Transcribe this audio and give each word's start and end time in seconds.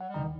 Hi, 0.00 0.32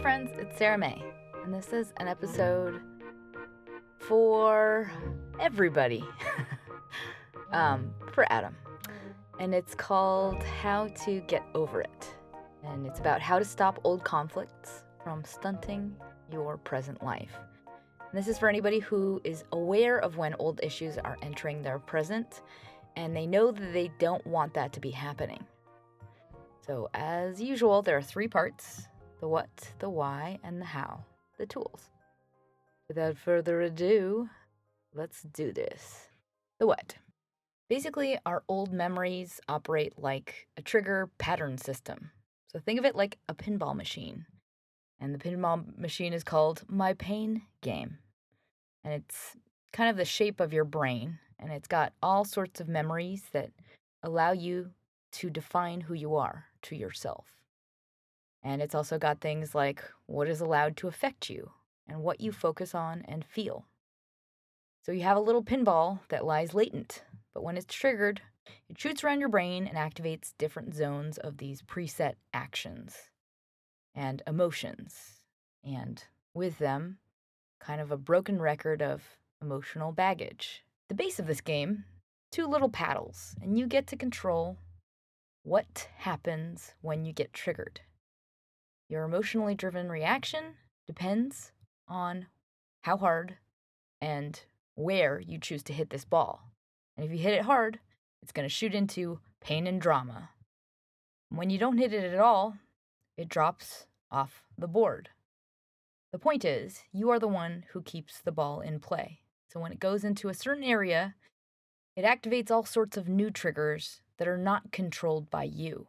friends, 0.00 0.30
it's 0.38 0.56
Sarah 0.56 0.78
May, 0.78 1.04
and 1.44 1.52
this 1.52 1.74
is 1.74 1.92
an 1.98 2.08
episode 2.08 2.80
for 3.98 4.90
everybody. 5.38 6.02
um, 7.52 7.92
for 8.12 8.24
Adam. 8.32 8.56
And 9.38 9.54
it's 9.54 9.74
called 9.74 10.42
How 10.42 10.88
to 11.04 11.20
Get 11.22 11.42
Over 11.54 11.82
It. 11.82 12.14
And 12.64 12.86
it's 12.86 12.98
about 12.98 13.20
how 13.20 13.38
to 13.38 13.44
stop 13.44 13.78
old 13.84 14.04
conflicts 14.04 14.84
from 15.04 15.22
stunting 15.24 15.94
your 16.32 16.56
present 16.56 17.02
life. 17.04 17.36
And 18.10 18.18
this 18.18 18.28
is 18.28 18.38
for 18.38 18.48
anybody 18.48 18.80
who 18.80 19.20
is 19.22 19.44
aware 19.52 19.98
of 19.98 20.16
when 20.16 20.34
old 20.34 20.60
issues 20.62 20.98
are 20.98 21.16
entering 21.22 21.62
their 21.62 21.78
present 21.78 22.42
and 22.96 23.14
they 23.14 23.26
know 23.26 23.52
that 23.52 23.72
they 23.72 23.90
don't 23.98 24.26
want 24.26 24.52
that 24.54 24.72
to 24.72 24.80
be 24.80 24.90
happening. 24.90 25.44
So, 26.66 26.88
as 26.92 27.40
usual, 27.40 27.82
there 27.82 27.96
are 27.96 28.02
three 28.02 28.28
parts 28.28 28.88
the 29.20 29.28
what, 29.28 29.50
the 29.78 29.90
why, 29.90 30.38
and 30.42 30.60
the 30.60 30.64
how, 30.64 31.04
the 31.38 31.46
tools. 31.46 31.90
Without 32.88 33.18
further 33.18 33.60
ado, 33.60 34.28
let's 34.94 35.22
do 35.22 35.52
this. 35.52 36.08
The 36.58 36.66
what. 36.66 36.96
Basically, 37.68 38.18
our 38.26 38.42
old 38.48 38.72
memories 38.72 39.40
operate 39.48 39.98
like 39.98 40.48
a 40.56 40.62
trigger 40.62 41.08
pattern 41.18 41.58
system. 41.58 42.10
So 42.48 42.58
think 42.58 42.80
of 42.80 42.84
it 42.84 42.96
like 42.96 43.18
a 43.28 43.34
pinball 43.34 43.76
machine. 43.76 44.26
And 45.00 45.14
the 45.14 45.18
pinball 45.18 45.76
machine 45.78 46.12
is 46.12 46.22
called 46.22 46.62
My 46.68 46.92
Pain 46.92 47.42
Game. 47.62 47.98
And 48.84 48.92
it's 48.92 49.36
kind 49.72 49.88
of 49.88 49.96
the 49.96 50.04
shape 50.04 50.40
of 50.40 50.52
your 50.52 50.64
brain. 50.64 51.18
And 51.38 51.50
it's 51.50 51.68
got 51.68 51.94
all 52.02 52.24
sorts 52.24 52.60
of 52.60 52.68
memories 52.68 53.24
that 53.32 53.50
allow 54.02 54.32
you 54.32 54.70
to 55.12 55.30
define 55.30 55.80
who 55.82 55.94
you 55.94 56.14
are 56.16 56.46
to 56.62 56.76
yourself. 56.76 57.36
And 58.42 58.60
it's 58.60 58.74
also 58.74 58.98
got 58.98 59.20
things 59.20 59.54
like 59.54 59.82
what 60.06 60.28
is 60.28 60.40
allowed 60.40 60.76
to 60.78 60.88
affect 60.88 61.30
you 61.30 61.50
and 61.88 62.02
what 62.02 62.20
you 62.20 62.30
focus 62.30 62.74
on 62.74 63.02
and 63.08 63.24
feel. 63.24 63.66
So 64.84 64.92
you 64.92 65.02
have 65.02 65.16
a 65.16 65.20
little 65.20 65.42
pinball 65.42 66.00
that 66.08 66.24
lies 66.24 66.54
latent, 66.54 67.02
but 67.34 67.42
when 67.42 67.56
it's 67.56 67.74
triggered, 67.74 68.22
it 68.68 68.80
shoots 68.80 69.04
around 69.04 69.20
your 69.20 69.28
brain 69.28 69.66
and 69.66 69.76
activates 69.76 70.32
different 70.38 70.74
zones 70.74 71.18
of 71.18 71.36
these 71.36 71.62
preset 71.62 72.14
actions 72.32 73.10
and 73.94 74.22
emotions. 74.26 75.20
And 75.64 76.02
with 76.34 76.58
them, 76.58 76.98
kind 77.60 77.80
of 77.80 77.90
a 77.90 77.96
broken 77.96 78.40
record 78.40 78.82
of 78.82 79.02
emotional 79.42 79.92
baggage. 79.92 80.64
The 80.88 80.94
base 80.94 81.18
of 81.18 81.26
this 81.26 81.40
game, 81.40 81.84
two 82.32 82.46
little 82.46 82.68
paddles, 82.68 83.36
and 83.42 83.58
you 83.58 83.66
get 83.66 83.86
to 83.88 83.96
control 83.96 84.56
what 85.42 85.88
happens 85.98 86.74
when 86.80 87.04
you 87.04 87.12
get 87.12 87.32
triggered. 87.32 87.80
Your 88.88 89.04
emotionally 89.04 89.54
driven 89.54 89.88
reaction 89.88 90.56
depends 90.86 91.52
on 91.88 92.26
how 92.82 92.96
hard 92.96 93.36
and 94.00 94.40
where 94.74 95.20
you 95.20 95.38
choose 95.38 95.62
to 95.64 95.72
hit 95.72 95.90
this 95.90 96.04
ball. 96.04 96.42
And 96.96 97.06
if 97.06 97.12
you 97.12 97.18
hit 97.18 97.34
it 97.34 97.42
hard, 97.42 97.78
it's 98.22 98.32
going 98.32 98.48
to 98.48 98.54
shoot 98.54 98.74
into 98.74 99.20
pain 99.40 99.66
and 99.66 99.80
drama. 99.80 100.30
When 101.28 101.50
you 101.50 101.58
don't 101.58 101.78
hit 101.78 101.92
it 101.92 102.12
at 102.12 102.18
all, 102.18 102.56
it 103.20 103.28
drops 103.28 103.84
off 104.10 104.42
the 104.56 104.66
board. 104.66 105.10
The 106.10 106.18
point 106.18 106.42
is, 106.42 106.84
you 106.90 107.10
are 107.10 107.18
the 107.18 107.28
one 107.28 107.64
who 107.72 107.82
keeps 107.82 108.18
the 108.18 108.32
ball 108.32 108.62
in 108.62 108.80
play. 108.80 109.20
So 109.52 109.60
when 109.60 109.72
it 109.72 109.78
goes 109.78 110.04
into 110.04 110.30
a 110.30 110.34
certain 110.34 110.64
area, 110.64 111.14
it 111.94 112.04
activates 112.06 112.50
all 112.50 112.64
sorts 112.64 112.96
of 112.96 113.10
new 113.10 113.30
triggers 113.30 114.00
that 114.16 114.26
are 114.26 114.38
not 114.38 114.72
controlled 114.72 115.28
by 115.30 115.44
you. 115.44 115.86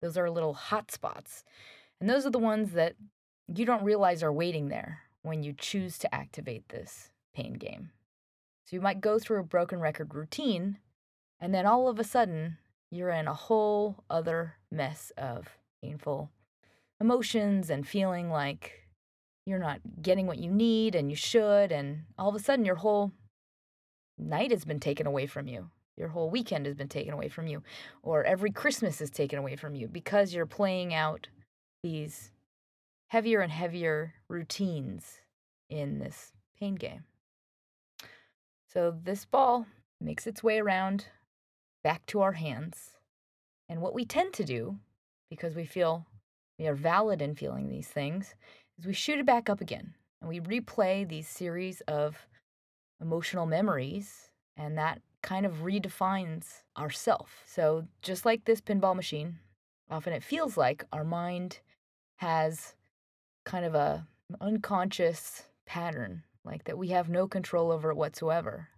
Those 0.00 0.16
are 0.16 0.30
little 0.30 0.54
hot 0.54 0.90
spots. 0.90 1.44
And 2.00 2.08
those 2.08 2.24
are 2.24 2.30
the 2.30 2.38
ones 2.38 2.72
that 2.72 2.94
you 3.46 3.66
don't 3.66 3.84
realize 3.84 4.22
are 4.22 4.32
waiting 4.32 4.68
there 4.68 5.00
when 5.20 5.42
you 5.42 5.52
choose 5.52 5.98
to 5.98 6.14
activate 6.14 6.70
this 6.70 7.10
pain 7.34 7.52
game. 7.52 7.90
So 8.64 8.74
you 8.74 8.80
might 8.80 9.02
go 9.02 9.18
through 9.18 9.40
a 9.40 9.44
broken 9.44 9.80
record 9.80 10.14
routine, 10.14 10.78
and 11.38 11.52
then 11.52 11.66
all 11.66 11.88
of 11.88 11.98
a 11.98 12.04
sudden, 12.04 12.56
you're 12.90 13.10
in 13.10 13.28
a 13.28 13.34
whole 13.34 14.02
other 14.08 14.54
mess 14.70 15.12
of 15.18 15.58
painful 15.82 16.30
emotions 17.00 17.70
and 17.70 17.86
feeling 17.86 18.30
like 18.30 18.72
you're 19.46 19.58
not 19.58 19.80
getting 20.02 20.26
what 20.26 20.38
you 20.38 20.50
need 20.50 20.94
and 20.94 21.10
you 21.10 21.16
should. 21.16 21.72
And 21.72 22.02
all 22.18 22.28
of 22.28 22.34
a 22.34 22.38
sudden, 22.38 22.64
your 22.64 22.76
whole 22.76 23.12
night 24.18 24.50
has 24.50 24.64
been 24.64 24.80
taken 24.80 25.06
away 25.06 25.26
from 25.26 25.46
you. 25.46 25.70
Your 25.96 26.08
whole 26.08 26.30
weekend 26.30 26.66
has 26.66 26.74
been 26.74 26.88
taken 26.88 27.12
away 27.12 27.28
from 27.28 27.46
you. 27.46 27.62
Or 28.02 28.24
every 28.24 28.50
Christmas 28.50 29.00
is 29.00 29.10
taken 29.10 29.38
away 29.38 29.56
from 29.56 29.74
you 29.74 29.88
because 29.88 30.32
you're 30.32 30.46
playing 30.46 30.94
out 30.94 31.28
these 31.82 32.32
heavier 33.08 33.40
and 33.40 33.52
heavier 33.52 34.14
routines 34.28 35.20
in 35.68 35.98
this 35.98 36.32
pain 36.58 36.74
game. 36.74 37.04
So 38.72 38.94
this 39.02 39.24
ball 39.24 39.66
makes 40.00 40.26
its 40.26 40.42
way 40.42 40.60
around 40.60 41.06
back 41.82 42.06
to 42.06 42.20
our 42.20 42.32
hands. 42.32 42.92
And 43.68 43.80
what 43.80 43.94
we 43.94 44.04
tend 44.04 44.32
to 44.34 44.44
do, 44.44 44.78
because 45.28 45.54
we 45.54 45.64
feel 45.64 46.06
we 46.60 46.66
are 46.66 46.74
valid 46.74 47.22
in 47.22 47.34
feeling 47.34 47.68
these 47.68 47.88
things, 47.88 48.34
is 48.78 48.86
we 48.86 48.92
shoot 48.92 49.18
it 49.18 49.24
back 49.24 49.48
up 49.48 49.62
again 49.62 49.94
and 50.20 50.28
we 50.28 50.40
replay 50.40 51.08
these 51.08 51.26
series 51.26 51.80
of 51.88 52.28
emotional 53.00 53.46
memories, 53.46 54.28
and 54.58 54.76
that 54.76 55.00
kind 55.22 55.46
of 55.46 55.62
redefines 55.62 56.62
ourself. 56.76 57.42
So 57.46 57.86
just 58.02 58.26
like 58.26 58.44
this 58.44 58.60
pinball 58.60 58.94
machine, 58.94 59.38
often 59.90 60.12
it 60.12 60.22
feels 60.22 60.58
like 60.58 60.84
our 60.92 61.02
mind 61.02 61.60
has 62.16 62.74
kind 63.46 63.64
of 63.64 63.74
a 63.74 64.06
unconscious 64.42 65.46
pattern 65.64 66.22
like 66.44 66.64
that 66.64 66.76
we 66.76 66.88
have 66.88 67.08
no 67.08 67.26
control 67.26 67.72
over 67.72 67.90
it 67.90 67.96
whatsoever 67.96 68.68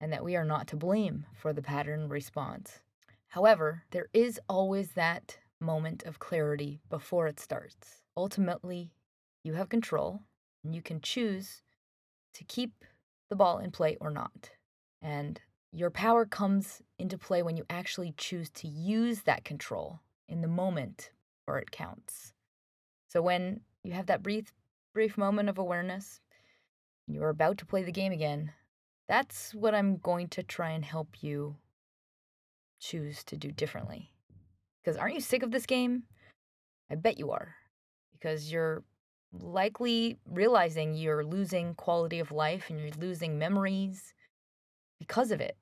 and 0.00 0.12
that 0.12 0.24
we 0.24 0.36
are 0.36 0.44
not 0.44 0.68
to 0.68 0.76
blame 0.76 1.26
for 1.34 1.52
the 1.52 1.62
pattern 1.62 2.08
response. 2.08 2.78
However, 3.28 3.82
there 3.90 4.06
is 4.12 4.38
always 4.48 4.92
that 4.92 5.38
moment 5.64 6.02
of 6.04 6.18
clarity 6.18 6.80
before 6.88 7.26
it 7.26 7.40
starts. 7.40 8.02
Ultimately, 8.16 8.92
you 9.42 9.54
have 9.54 9.68
control 9.68 10.22
and 10.62 10.74
you 10.74 10.82
can 10.82 11.00
choose 11.00 11.62
to 12.34 12.44
keep 12.44 12.84
the 13.30 13.36
ball 13.36 13.58
in 13.58 13.70
play 13.70 13.96
or 14.00 14.10
not. 14.10 14.50
And 15.02 15.40
your 15.72 15.90
power 15.90 16.24
comes 16.24 16.82
into 16.98 17.18
play 17.18 17.42
when 17.42 17.56
you 17.56 17.64
actually 17.68 18.14
choose 18.16 18.50
to 18.50 18.68
use 18.68 19.22
that 19.22 19.44
control 19.44 20.00
in 20.28 20.40
the 20.40 20.48
moment 20.48 21.10
where 21.44 21.58
it 21.58 21.70
counts. 21.70 22.32
So 23.08 23.20
when 23.20 23.60
you 23.82 23.92
have 23.92 24.06
that 24.06 24.22
brief 24.22 24.52
brief 24.92 25.18
moment 25.18 25.48
of 25.48 25.58
awareness, 25.58 26.20
you're 27.08 27.28
about 27.28 27.58
to 27.58 27.66
play 27.66 27.82
the 27.82 27.92
game 27.92 28.12
again. 28.12 28.52
That's 29.08 29.52
what 29.52 29.74
I'm 29.74 29.96
going 29.96 30.28
to 30.28 30.42
try 30.42 30.70
and 30.70 30.84
help 30.84 31.22
you 31.22 31.56
choose 32.80 33.24
to 33.24 33.36
do 33.36 33.50
differently. 33.50 34.13
Because 34.84 34.98
aren't 34.98 35.14
you 35.14 35.20
sick 35.20 35.42
of 35.42 35.50
this 35.50 35.66
game? 35.66 36.02
I 36.90 36.94
bet 36.96 37.18
you 37.18 37.30
are. 37.30 37.54
Because 38.12 38.52
you're 38.52 38.84
likely 39.32 40.18
realizing 40.30 40.94
you're 40.94 41.24
losing 41.24 41.74
quality 41.74 42.20
of 42.20 42.30
life 42.30 42.70
and 42.70 42.78
you're 42.78 42.90
losing 42.98 43.38
memories 43.38 44.14
because 44.98 45.30
of 45.30 45.40
it. 45.40 45.56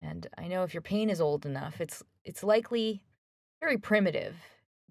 And 0.00 0.26
I 0.38 0.46
know 0.46 0.62
if 0.62 0.72
your 0.72 0.82
pain 0.82 1.10
is 1.10 1.20
old 1.20 1.44
enough, 1.44 1.80
it's 1.80 2.02
it's 2.24 2.44
likely 2.44 3.02
very 3.60 3.78
primitive 3.78 4.36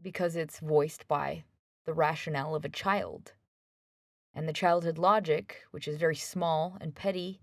because 0.02 0.36
it's 0.36 0.60
voiced 0.60 1.08
by 1.08 1.44
the 1.86 1.94
rationale 1.94 2.56
of 2.56 2.66
a 2.66 2.70
child. 2.70 3.34
And 4.34 4.48
the 4.48 4.54
childhood 4.54 4.98
logic, 4.98 5.64
which 5.72 5.88
is 5.88 5.98
very 5.98 6.16
small 6.16 6.78
and 6.82 6.94
petty, 6.94 7.40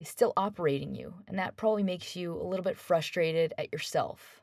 is 0.00 0.08
still 0.08 0.32
operating 0.36 0.94
you. 0.94 1.14
And 1.26 1.38
that 1.38 1.56
probably 1.56 1.82
makes 1.82 2.16
you 2.16 2.40
a 2.40 2.44
little 2.44 2.64
bit 2.64 2.78
frustrated 2.78 3.52
at 3.58 3.72
yourself. 3.72 4.41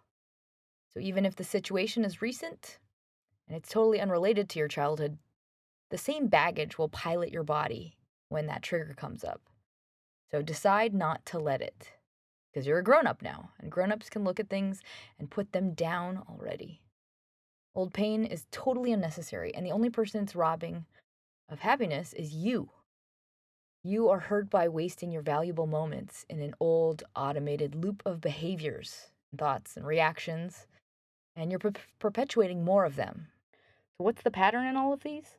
So 0.94 1.00
even 1.00 1.26
if 1.26 1.36
the 1.36 1.44
situation 1.44 2.04
is 2.04 2.22
recent 2.22 2.80
and 3.48 3.56
it's 3.56 3.70
totally 3.70 4.00
unrelated 4.02 4.50
to 4.50 4.60
your 4.60 4.68
childhood, 4.68 5.18
the 5.90 5.98
same 5.98 6.28
baggage 6.28 6.78
will 6.78 6.90
pilot 6.90 7.32
your 7.32 7.44
body 7.44 7.98
when 8.30 8.48
that 8.48 8.64
trigger 8.64 8.94
comes 8.96 9.24
up. 9.24 9.42
So 10.32 10.42
decide 10.42 10.94
not 10.94 11.26
to 11.28 11.40
let 11.40 11.62
it 11.62 11.92
because 12.52 12.68
you're 12.68 12.80
a 12.80 12.84
grown 12.84 13.08
up 13.08 13.22
now, 13.22 13.52
and 13.60 13.72
grown 13.72 13.92
ups 13.92 14.10
can 14.10 14.24
look 14.24 14.40
at 14.40 14.50
things 14.50 14.82
and 15.20 15.30
put 15.30 15.52
them 15.52 15.74
down 15.74 16.24
already. 16.30 16.82
Old 17.76 17.94
pain 17.94 18.26
is 18.26 18.48
totally 18.52 18.92
unnecessary, 18.92 19.54
and 19.54 19.66
the 19.66 19.72
only 19.72 19.90
person 19.90 20.24
it's 20.24 20.36
robbing 20.36 20.86
of 21.48 21.60
happiness 21.60 22.14
is 22.14 22.34
you. 22.34 22.70
You 23.84 24.10
are 24.10 24.20
hurt 24.20 24.50
by 24.50 24.68
wasting 24.68 25.12
your 25.12 25.22
valuable 25.22 25.68
moments 25.68 26.26
in 26.30 26.42
an 26.42 26.54
old, 26.60 27.04
automated 27.16 27.76
loop 27.76 28.02
of 28.06 28.20
behaviors, 28.20 29.12
thoughts, 29.38 29.78
and 29.78 29.86
reactions, 29.86 30.68
and 31.40 31.52
you're 31.52 31.60
per- 31.60 31.74
perpetuating 32.00 32.64
more 32.64 32.86
of 32.86 32.96
them. 32.96 33.28
So, 33.98 34.04
what's 34.04 34.22
the 34.22 34.32
pattern 34.32 34.66
in 34.66 34.76
all 34.76 34.94
of 34.94 35.04
these? 35.04 35.38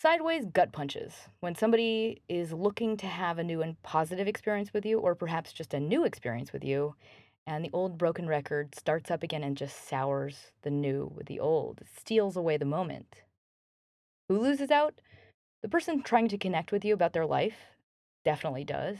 Sideways 0.00 0.44
gut 0.44 0.72
punches. 0.72 1.14
When 1.40 1.54
somebody 1.54 2.20
is 2.28 2.52
looking 2.52 2.96
to 2.98 3.06
have 3.06 3.38
a 3.38 3.44
new 3.44 3.62
and 3.62 3.82
positive 3.82 4.28
experience 4.28 4.72
with 4.72 4.84
you, 4.84 4.98
or 4.98 5.14
perhaps 5.14 5.52
just 5.52 5.72
a 5.72 5.80
new 5.80 6.04
experience 6.04 6.52
with 6.52 6.64
you, 6.64 6.94
and 7.46 7.64
the 7.64 7.70
old 7.72 7.98
broken 7.98 8.26
record 8.26 8.74
starts 8.74 9.10
up 9.10 9.22
again 9.22 9.42
and 9.42 9.56
just 9.56 9.88
sours 9.88 10.52
the 10.62 10.70
new 10.70 11.10
with 11.14 11.26
the 11.26 11.40
old, 11.40 11.80
it 11.80 11.88
steals 11.98 12.36
away 12.36 12.56
the 12.56 12.64
moment. 12.64 13.22
Who 14.28 14.38
loses 14.38 14.70
out? 14.70 15.00
The 15.62 15.68
person 15.68 16.02
trying 16.02 16.28
to 16.28 16.38
connect 16.38 16.72
with 16.72 16.84
you 16.84 16.94
about 16.94 17.12
their 17.12 17.26
life 17.26 17.56
definitely 18.24 18.64
does, 18.64 18.98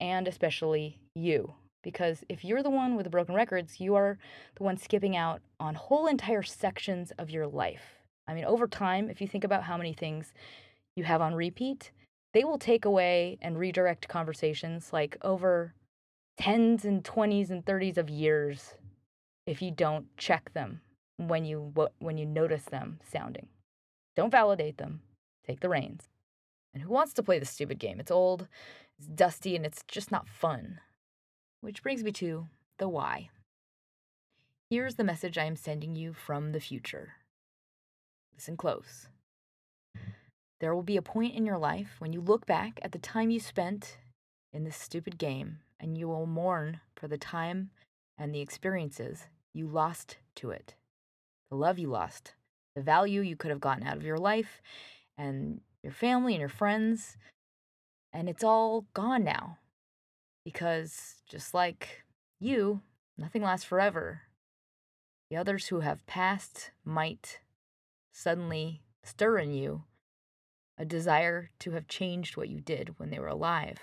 and 0.00 0.28
especially 0.28 0.98
you. 1.14 1.54
Because 1.82 2.24
if 2.28 2.44
you're 2.44 2.62
the 2.62 2.70
one 2.70 2.96
with 2.96 3.04
the 3.04 3.10
broken 3.10 3.34
records, 3.34 3.80
you 3.80 3.94
are 3.94 4.18
the 4.56 4.64
one 4.64 4.76
skipping 4.76 5.16
out 5.16 5.40
on 5.60 5.74
whole 5.74 6.06
entire 6.06 6.42
sections 6.42 7.12
of 7.18 7.30
your 7.30 7.46
life. 7.46 8.02
I 8.26 8.34
mean, 8.34 8.44
over 8.44 8.66
time, 8.66 9.08
if 9.08 9.20
you 9.20 9.28
think 9.28 9.44
about 9.44 9.62
how 9.62 9.76
many 9.76 9.92
things 9.92 10.32
you 10.96 11.04
have 11.04 11.20
on 11.20 11.34
repeat, 11.34 11.92
they 12.34 12.44
will 12.44 12.58
take 12.58 12.84
away 12.84 13.38
and 13.40 13.58
redirect 13.58 14.08
conversations 14.08 14.92
like 14.92 15.16
over 15.22 15.74
tens 16.38 16.84
and 16.84 17.04
20s 17.04 17.50
and 17.50 17.64
30s 17.64 17.96
of 17.96 18.10
years 18.10 18.74
if 19.46 19.62
you 19.62 19.70
don't 19.70 20.06
check 20.16 20.52
them 20.52 20.80
when 21.18 21.44
you 21.44 21.72
when 21.98 22.18
you 22.18 22.26
notice 22.26 22.64
them 22.64 22.98
sounding. 23.10 23.46
Don't 24.16 24.30
validate 24.30 24.78
them. 24.78 25.00
Take 25.46 25.60
the 25.60 25.68
reins. 25.68 26.08
And 26.74 26.82
who 26.82 26.90
wants 26.90 27.14
to 27.14 27.22
play 27.22 27.38
this 27.38 27.50
stupid 27.50 27.78
game? 27.78 28.00
It's 28.00 28.10
old, 28.10 28.48
it's 28.98 29.06
dusty, 29.06 29.56
and 29.56 29.64
it's 29.64 29.82
just 29.88 30.10
not 30.10 30.28
fun. 30.28 30.80
Which 31.60 31.82
brings 31.82 32.02
me 32.02 32.12
to 32.12 32.46
the 32.78 32.88
why. 32.88 33.30
Here's 34.70 34.96
the 34.96 35.04
message 35.04 35.38
I 35.38 35.44
am 35.44 35.56
sending 35.56 35.94
you 35.94 36.12
from 36.12 36.52
the 36.52 36.60
future. 36.60 37.14
Listen 38.34 38.56
close. 38.56 39.08
There 40.60 40.74
will 40.74 40.82
be 40.82 40.96
a 40.96 41.02
point 41.02 41.34
in 41.34 41.46
your 41.46 41.58
life 41.58 41.96
when 41.98 42.12
you 42.12 42.20
look 42.20 42.46
back 42.46 42.80
at 42.82 42.92
the 42.92 42.98
time 42.98 43.30
you 43.30 43.40
spent 43.40 43.98
in 44.52 44.64
this 44.64 44.76
stupid 44.76 45.18
game 45.18 45.58
and 45.78 45.96
you 45.96 46.08
will 46.08 46.26
mourn 46.26 46.80
for 46.96 47.08
the 47.08 47.18
time 47.18 47.70
and 48.18 48.34
the 48.34 48.40
experiences 48.40 49.26
you 49.52 49.66
lost 49.66 50.16
to 50.36 50.50
it. 50.50 50.74
The 51.50 51.56
love 51.56 51.78
you 51.78 51.88
lost, 51.88 52.34
the 52.74 52.82
value 52.82 53.20
you 53.20 53.36
could 53.36 53.50
have 53.50 53.60
gotten 53.60 53.86
out 53.86 53.96
of 53.96 54.04
your 54.04 54.18
life, 54.18 54.60
and 55.18 55.60
your 55.82 55.92
family 55.92 56.34
and 56.34 56.40
your 56.40 56.48
friends. 56.48 57.16
And 58.12 58.28
it's 58.28 58.44
all 58.44 58.86
gone 58.94 59.24
now. 59.24 59.58
Because 60.46 61.16
just 61.28 61.54
like 61.54 62.04
you, 62.38 62.80
nothing 63.18 63.42
lasts 63.42 63.66
forever. 63.66 64.22
The 65.28 65.36
others 65.36 65.66
who 65.66 65.80
have 65.80 66.06
passed 66.06 66.70
might 66.84 67.40
suddenly 68.12 68.84
stir 69.02 69.38
in 69.38 69.52
you 69.52 69.82
a 70.78 70.84
desire 70.84 71.50
to 71.58 71.72
have 71.72 71.88
changed 71.88 72.36
what 72.36 72.48
you 72.48 72.60
did 72.60 72.94
when 72.96 73.10
they 73.10 73.18
were 73.18 73.26
alive. 73.26 73.78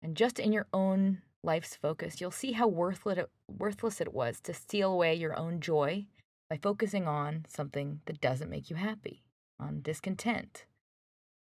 And 0.00 0.16
just 0.16 0.38
in 0.38 0.52
your 0.52 0.68
own 0.72 1.22
life's 1.42 1.74
focus, 1.74 2.20
you'll 2.20 2.30
see 2.30 2.52
how 2.52 2.68
worthless 2.68 4.00
it 4.00 4.14
was 4.14 4.40
to 4.42 4.54
steal 4.54 4.92
away 4.92 5.16
your 5.16 5.36
own 5.36 5.58
joy 5.58 6.06
by 6.48 6.56
focusing 6.56 7.08
on 7.08 7.46
something 7.48 8.00
that 8.06 8.20
doesn't 8.20 8.48
make 8.48 8.70
you 8.70 8.76
happy 8.76 9.24
on 9.58 9.80
discontent. 9.82 10.66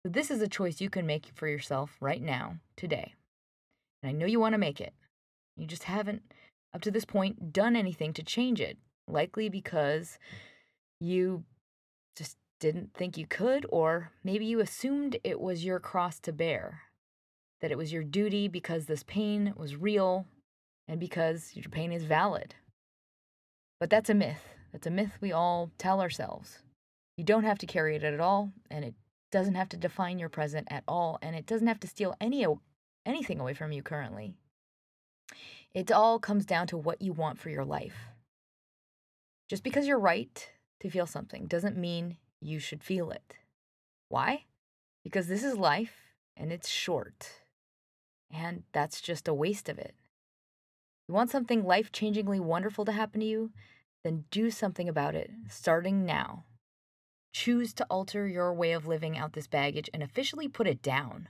So 0.08 0.12
this 0.12 0.30
is 0.30 0.40
a 0.40 0.48
choice 0.48 0.80
you 0.80 0.88
can 0.88 1.04
make 1.04 1.26
for 1.34 1.46
yourself 1.46 1.98
right 2.00 2.22
now, 2.22 2.56
today. 2.78 3.12
And 4.02 4.08
I 4.08 4.12
know 4.14 4.24
you 4.24 4.40
want 4.40 4.54
to 4.54 4.58
make 4.58 4.80
it. 4.80 4.94
You 5.54 5.66
just 5.66 5.82
haven't, 5.84 6.22
up 6.72 6.80
to 6.80 6.90
this 6.90 7.04
point, 7.04 7.52
done 7.52 7.76
anything 7.76 8.14
to 8.14 8.22
change 8.22 8.58
it. 8.58 8.78
Likely 9.06 9.50
because 9.50 10.18
you 10.98 11.44
just 12.16 12.38
didn't 12.58 12.94
think 12.94 13.18
you 13.18 13.26
could, 13.26 13.66
or 13.68 14.10
maybe 14.24 14.46
you 14.46 14.60
assumed 14.60 15.18
it 15.24 15.40
was 15.40 15.62
your 15.62 15.78
cross 15.78 16.18
to 16.20 16.32
bear, 16.32 16.84
that 17.60 17.70
it 17.70 17.76
was 17.76 17.92
your 17.92 18.02
duty 18.02 18.48
because 18.48 18.86
this 18.86 19.02
pain 19.02 19.52
was 19.58 19.76
real 19.76 20.24
and 20.88 20.98
because 20.98 21.50
your 21.52 21.68
pain 21.68 21.92
is 21.92 22.04
valid. 22.04 22.54
But 23.78 23.90
that's 23.90 24.08
a 24.08 24.14
myth. 24.14 24.54
That's 24.72 24.86
a 24.86 24.90
myth 24.90 25.18
we 25.20 25.32
all 25.32 25.70
tell 25.76 26.00
ourselves. 26.00 26.60
You 27.18 27.24
don't 27.24 27.44
have 27.44 27.58
to 27.58 27.66
carry 27.66 27.94
it 27.94 28.04
at 28.04 28.20
all, 28.20 28.52
and 28.70 28.86
it 28.86 28.94
doesn't 29.30 29.54
have 29.54 29.68
to 29.70 29.76
define 29.76 30.18
your 30.18 30.28
present 30.28 30.68
at 30.70 30.84
all, 30.88 31.18
and 31.22 31.36
it 31.36 31.46
doesn't 31.46 31.66
have 31.66 31.80
to 31.80 31.88
steal 31.88 32.14
any 32.20 32.46
anything 33.04 33.40
away 33.40 33.54
from 33.54 33.72
you 33.72 33.82
currently. 33.82 34.34
It 35.74 35.92
all 35.92 36.18
comes 36.18 36.46
down 36.46 36.66
to 36.68 36.76
what 36.76 37.02
you 37.02 37.12
want 37.12 37.38
for 37.38 37.50
your 37.50 37.64
life. 37.64 37.96
Just 39.48 39.62
because 39.62 39.86
you're 39.86 39.98
right 39.98 40.50
to 40.80 40.90
feel 40.90 41.06
something 41.06 41.46
doesn't 41.46 41.76
mean 41.76 42.16
you 42.40 42.58
should 42.58 42.82
feel 42.82 43.10
it. 43.10 43.34
Why? 44.08 44.44
Because 45.04 45.26
this 45.26 45.42
is 45.42 45.56
life 45.56 46.12
and 46.36 46.52
it's 46.52 46.68
short. 46.68 47.42
And 48.30 48.64
that's 48.72 49.00
just 49.00 49.28
a 49.28 49.34
waste 49.34 49.68
of 49.68 49.78
it. 49.78 49.94
You 51.08 51.14
want 51.14 51.30
something 51.30 51.64
life 51.64 51.90
changingly 51.90 52.40
wonderful 52.40 52.84
to 52.84 52.92
happen 52.92 53.20
to 53.20 53.26
you? 53.26 53.50
Then 54.04 54.24
do 54.30 54.50
something 54.50 54.88
about 54.88 55.14
it, 55.14 55.30
starting 55.48 56.04
now. 56.04 56.44
Choose 57.38 57.72
to 57.74 57.86
alter 57.88 58.26
your 58.26 58.52
way 58.52 58.72
of 58.72 58.88
living 58.88 59.16
out 59.16 59.34
this 59.34 59.46
baggage 59.46 59.88
and 59.94 60.02
officially 60.02 60.48
put 60.48 60.66
it 60.66 60.82
down. 60.82 61.28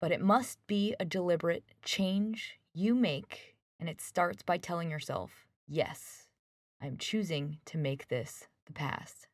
But 0.00 0.12
it 0.12 0.20
must 0.20 0.64
be 0.68 0.94
a 1.00 1.04
deliberate 1.04 1.64
change 1.84 2.60
you 2.72 2.94
make, 2.94 3.56
and 3.80 3.88
it 3.88 4.00
starts 4.00 4.44
by 4.44 4.58
telling 4.58 4.88
yourself, 4.88 5.48
yes, 5.66 6.28
I'm 6.80 6.96
choosing 6.96 7.58
to 7.64 7.76
make 7.76 8.06
this 8.06 8.46
the 8.66 8.72
past. 8.72 9.26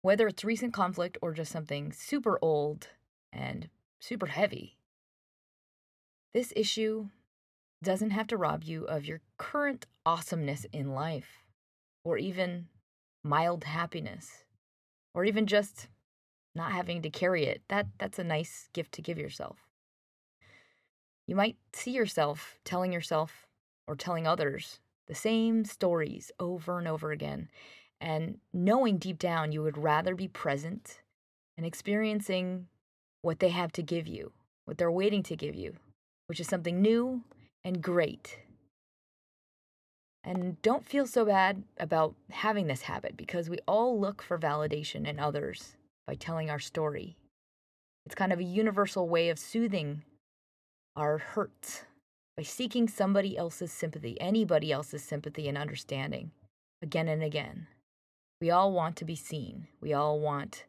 Whether 0.00 0.26
it's 0.26 0.42
recent 0.42 0.72
conflict 0.72 1.16
or 1.22 1.32
just 1.32 1.52
something 1.52 1.92
super 1.92 2.40
old 2.42 2.88
and 3.32 3.68
super 4.00 4.26
heavy, 4.26 4.78
this 6.34 6.52
issue 6.56 7.06
doesn't 7.80 8.10
have 8.10 8.26
to 8.26 8.36
rob 8.36 8.64
you 8.64 8.82
of 8.84 9.04
your 9.04 9.20
current 9.38 9.86
awesomeness 10.04 10.66
in 10.72 10.92
life 10.92 11.44
or 12.02 12.18
even 12.18 12.66
mild 13.24 13.64
happiness, 13.64 14.44
or 15.14 15.24
even 15.24 15.46
just 15.46 15.88
not 16.54 16.72
having 16.72 17.02
to 17.02 17.10
carry 17.10 17.44
it. 17.44 17.62
That 17.68 17.86
that's 17.98 18.18
a 18.18 18.24
nice 18.24 18.68
gift 18.72 18.92
to 18.92 19.02
give 19.02 19.18
yourself. 19.18 19.58
You 21.26 21.36
might 21.36 21.56
see 21.72 21.92
yourself 21.92 22.58
telling 22.64 22.92
yourself 22.92 23.46
or 23.86 23.96
telling 23.96 24.26
others 24.26 24.80
the 25.08 25.14
same 25.14 25.64
stories 25.64 26.30
over 26.38 26.78
and 26.78 26.88
over 26.88 27.10
again, 27.12 27.48
and 28.00 28.38
knowing 28.52 28.98
deep 28.98 29.18
down 29.18 29.52
you 29.52 29.62
would 29.62 29.78
rather 29.78 30.14
be 30.14 30.28
present 30.28 31.00
and 31.56 31.66
experiencing 31.66 32.66
what 33.22 33.38
they 33.38 33.50
have 33.50 33.72
to 33.72 33.82
give 33.82 34.06
you, 34.06 34.32
what 34.64 34.78
they're 34.78 34.90
waiting 34.90 35.22
to 35.22 35.36
give 35.36 35.54
you, 35.54 35.74
which 36.26 36.40
is 36.40 36.48
something 36.48 36.80
new 36.80 37.22
and 37.64 37.82
great 37.82 38.38
and 40.24 40.60
don't 40.62 40.86
feel 40.86 41.06
so 41.06 41.24
bad 41.24 41.62
about 41.78 42.14
having 42.30 42.66
this 42.66 42.82
habit 42.82 43.16
because 43.16 43.50
we 43.50 43.58
all 43.66 43.98
look 43.98 44.22
for 44.22 44.38
validation 44.38 45.06
in 45.06 45.18
others 45.18 45.76
by 46.06 46.14
telling 46.14 46.48
our 46.50 46.58
story. 46.58 47.16
It's 48.06 48.14
kind 48.14 48.32
of 48.32 48.38
a 48.38 48.44
universal 48.44 49.08
way 49.08 49.28
of 49.28 49.38
soothing 49.38 50.02
our 50.96 51.18
hurts 51.18 51.84
by 52.36 52.42
seeking 52.42 52.88
somebody 52.88 53.36
else's 53.36 53.72
sympathy, 53.72 54.20
anybody 54.20 54.72
else's 54.72 55.02
sympathy 55.02 55.48
and 55.48 55.56
understanding 55.56 56.30
again 56.82 57.08
and 57.08 57.22
again. 57.22 57.66
We 58.40 58.50
all 58.50 58.72
want 58.72 58.96
to 58.96 59.04
be 59.04 59.16
seen. 59.16 59.68
We 59.80 59.92
all 59.92 60.18
want 60.18 60.64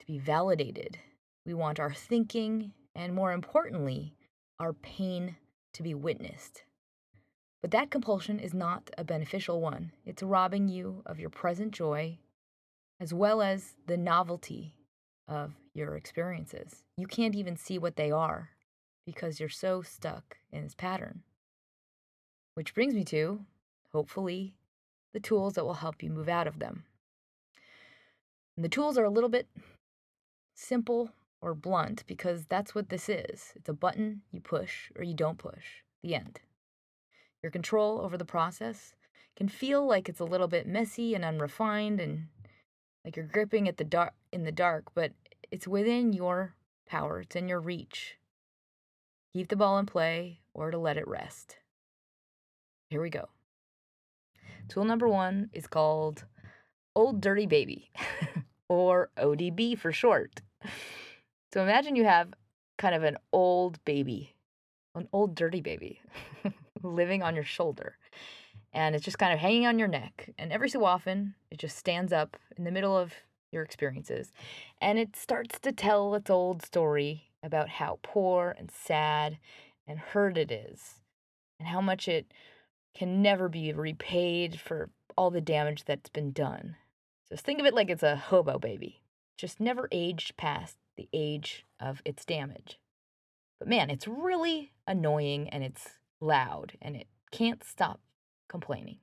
to 0.00 0.06
be 0.06 0.18
validated. 0.18 0.98
We 1.46 1.54
want 1.54 1.78
our 1.78 1.92
thinking 1.92 2.72
and, 2.94 3.14
more 3.14 3.32
importantly, 3.32 4.14
our 4.58 4.72
pain 4.72 5.36
to 5.74 5.82
be 5.82 5.94
witnessed. 5.94 6.64
But 7.62 7.70
that 7.70 7.90
compulsion 7.90 8.40
is 8.40 8.52
not 8.52 8.90
a 8.98 9.04
beneficial 9.04 9.60
one. 9.60 9.92
It's 10.04 10.22
robbing 10.22 10.68
you 10.68 11.02
of 11.06 11.20
your 11.20 11.30
present 11.30 11.72
joy 11.72 12.18
as 13.00 13.14
well 13.14 13.40
as 13.40 13.74
the 13.86 13.96
novelty 13.96 14.74
of 15.28 15.52
your 15.72 15.96
experiences. 15.96 16.84
You 16.96 17.06
can't 17.06 17.34
even 17.34 17.56
see 17.56 17.78
what 17.78 17.96
they 17.96 18.10
are 18.10 18.50
because 19.06 19.40
you're 19.40 19.48
so 19.48 19.82
stuck 19.82 20.38
in 20.52 20.64
this 20.64 20.74
pattern. 20.74 21.22
Which 22.54 22.74
brings 22.74 22.94
me 22.94 23.04
to, 23.04 23.40
hopefully, 23.92 24.54
the 25.12 25.20
tools 25.20 25.54
that 25.54 25.64
will 25.64 25.74
help 25.74 26.02
you 26.02 26.10
move 26.10 26.28
out 26.28 26.46
of 26.46 26.58
them. 26.58 26.84
And 28.56 28.64
the 28.64 28.68
tools 28.68 28.98
are 28.98 29.04
a 29.04 29.10
little 29.10 29.30
bit 29.30 29.46
simple 30.54 31.10
or 31.40 31.54
blunt 31.54 32.04
because 32.06 32.44
that's 32.46 32.74
what 32.74 32.88
this 32.88 33.08
is. 33.08 33.52
It's 33.56 33.68
a 33.68 33.72
button 33.72 34.22
you 34.30 34.40
push 34.40 34.90
or 34.96 35.02
you 35.02 35.14
don't 35.14 35.38
push. 35.38 35.82
The 36.02 36.14
end. 36.14 36.40
Your 37.42 37.50
control 37.50 38.00
over 38.00 38.16
the 38.16 38.24
process 38.24 38.94
can 39.36 39.48
feel 39.48 39.86
like 39.86 40.08
it's 40.08 40.20
a 40.20 40.24
little 40.24 40.48
bit 40.48 40.66
messy 40.66 41.14
and 41.14 41.24
unrefined 41.24 42.00
and 42.00 42.28
like 43.04 43.16
you're 43.16 43.26
gripping 43.26 43.68
at 43.68 43.78
the 43.78 43.84
dark 43.84 44.12
in 44.32 44.44
the 44.44 44.52
dark, 44.52 44.86
but 44.94 45.12
it's 45.50 45.66
within 45.66 46.12
your 46.12 46.54
power. 46.86 47.20
It's 47.20 47.34
in 47.34 47.48
your 47.48 47.60
reach. 47.60 48.16
Keep 49.32 49.48
the 49.48 49.56
ball 49.56 49.78
in 49.78 49.86
play 49.86 50.40
or 50.54 50.70
to 50.70 50.78
let 50.78 50.96
it 50.96 51.08
rest. 51.08 51.56
Here 52.90 53.02
we 53.02 53.10
go. 53.10 53.28
Tool 54.68 54.84
number 54.84 55.08
1 55.08 55.50
is 55.52 55.66
called 55.66 56.24
Old 56.94 57.20
Dirty 57.20 57.46
Baby 57.46 57.90
or 58.68 59.10
ODB 59.18 59.76
for 59.78 59.92
short. 59.92 60.42
So 61.52 61.62
imagine 61.62 61.96
you 61.96 62.04
have 62.04 62.32
kind 62.78 62.94
of 62.94 63.02
an 63.02 63.16
old 63.32 63.82
baby, 63.84 64.34
an 64.94 65.08
old 65.12 65.34
dirty 65.34 65.60
baby 65.60 66.00
living 66.82 67.22
on 67.22 67.34
your 67.34 67.44
shoulder. 67.44 67.96
And 68.72 68.94
it's 68.94 69.04
just 69.04 69.18
kind 69.18 69.32
of 69.32 69.38
hanging 69.38 69.66
on 69.66 69.78
your 69.78 69.88
neck. 69.88 70.30
And 70.38 70.52
every 70.52 70.68
so 70.68 70.84
often, 70.84 71.34
it 71.50 71.58
just 71.58 71.76
stands 71.76 72.12
up 72.12 72.36
in 72.56 72.64
the 72.64 72.70
middle 72.70 72.96
of 72.96 73.14
your 73.52 73.62
experiences 73.62 74.32
and 74.80 74.98
it 74.98 75.14
starts 75.14 75.58
to 75.60 75.72
tell 75.72 76.14
its 76.14 76.30
old 76.30 76.64
story 76.64 77.28
about 77.42 77.68
how 77.68 77.98
poor 78.02 78.54
and 78.58 78.70
sad 78.70 79.38
and 79.86 79.98
hurt 79.98 80.38
it 80.38 80.50
is 80.50 81.00
and 81.58 81.68
how 81.68 81.80
much 81.80 82.08
it 82.08 82.32
can 82.94 83.22
never 83.22 83.48
be 83.48 83.72
repaid 83.72 84.58
for 84.58 84.90
all 85.16 85.30
the 85.30 85.40
damage 85.40 85.84
that's 85.84 86.10
been 86.10 86.32
done. 86.32 86.76
So 87.28 87.36
think 87.36 87.60
of 87.60 87.66
it 87.66 87.74
like 87.74 87.90
it's 87.90 88.02
a 88.02 88.16
hobo 88.16 88.58
baby, 88.58 89.02
just 89.36 89.60
never 89.60 89.88
aged 89.92 90.36
past 90.36 90.76
the 90.96 91.08
age 91.12 91.64
of 91.78 92.02
its 92.04 92.24
damage. 92.24 92.78
But 93.58 93.68
man, 93.68 93.90
it's 93.90 94.08
really 94.08 94.72
annoying 94.86 95.48
and 95.50 95.62
it's 95.62 95.90
loud 96.22 96.72
and 96.80 96.96
it 96.96 97.08
can't 97.30 97.64
stop 97.64 98.00
complaining. 98.48 98.98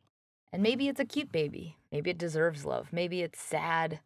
And 0.51 0.63
maybe 0.63 0.87
it's 0.87 0.99
a 0.99 1.05
cute 1.05 1.31
baby. 1.31 1.77
Maybe 1.91 2.09
it 2.09 2.17
deserves 2.17 2.65
love. 2.65 2.91
Maybe 2.91 3.21
it's 3.21 3.39
sad 3.39 3.99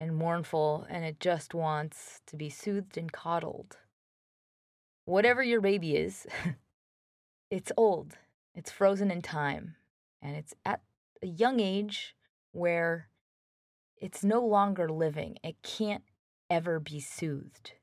and 0.00 0.16
mournful 0.16 0.86
and 0.90 1.04
it 1.04 1.20
just 1.20 1.54
wants 1.54 2.20
to 2.26 2.36
be 2.36 2.50
soothed 2.50 2.98
and 2.98 3.10
coddled. 3.10 3.78
Whatever 5.04 5.42
your 5.42 5.60
baby 5.60 5.96
is, 5.96 6.26
it's 7.50 7.72
old, 7.76 8.18
it's 8.54 8.72
frozen 8.72 9.10
in 9.10 9.22
time, 9.22 9.76
and 10.20 10.34
it's 10.34 10.52
at 10.64 10.80
a 11.22 11.28
young 11.28 11.60
age 11.60 12.16
where 12.50 13.08
it's 13.98 14.24
no 14.24 14.44
longer 14.44 14.88
living. 14.88 15.38
It 15.44 15.62
can't 15.62 16.02
ever 16.50 16.80
be 16.80 16.98
soothed. 16.98 17.74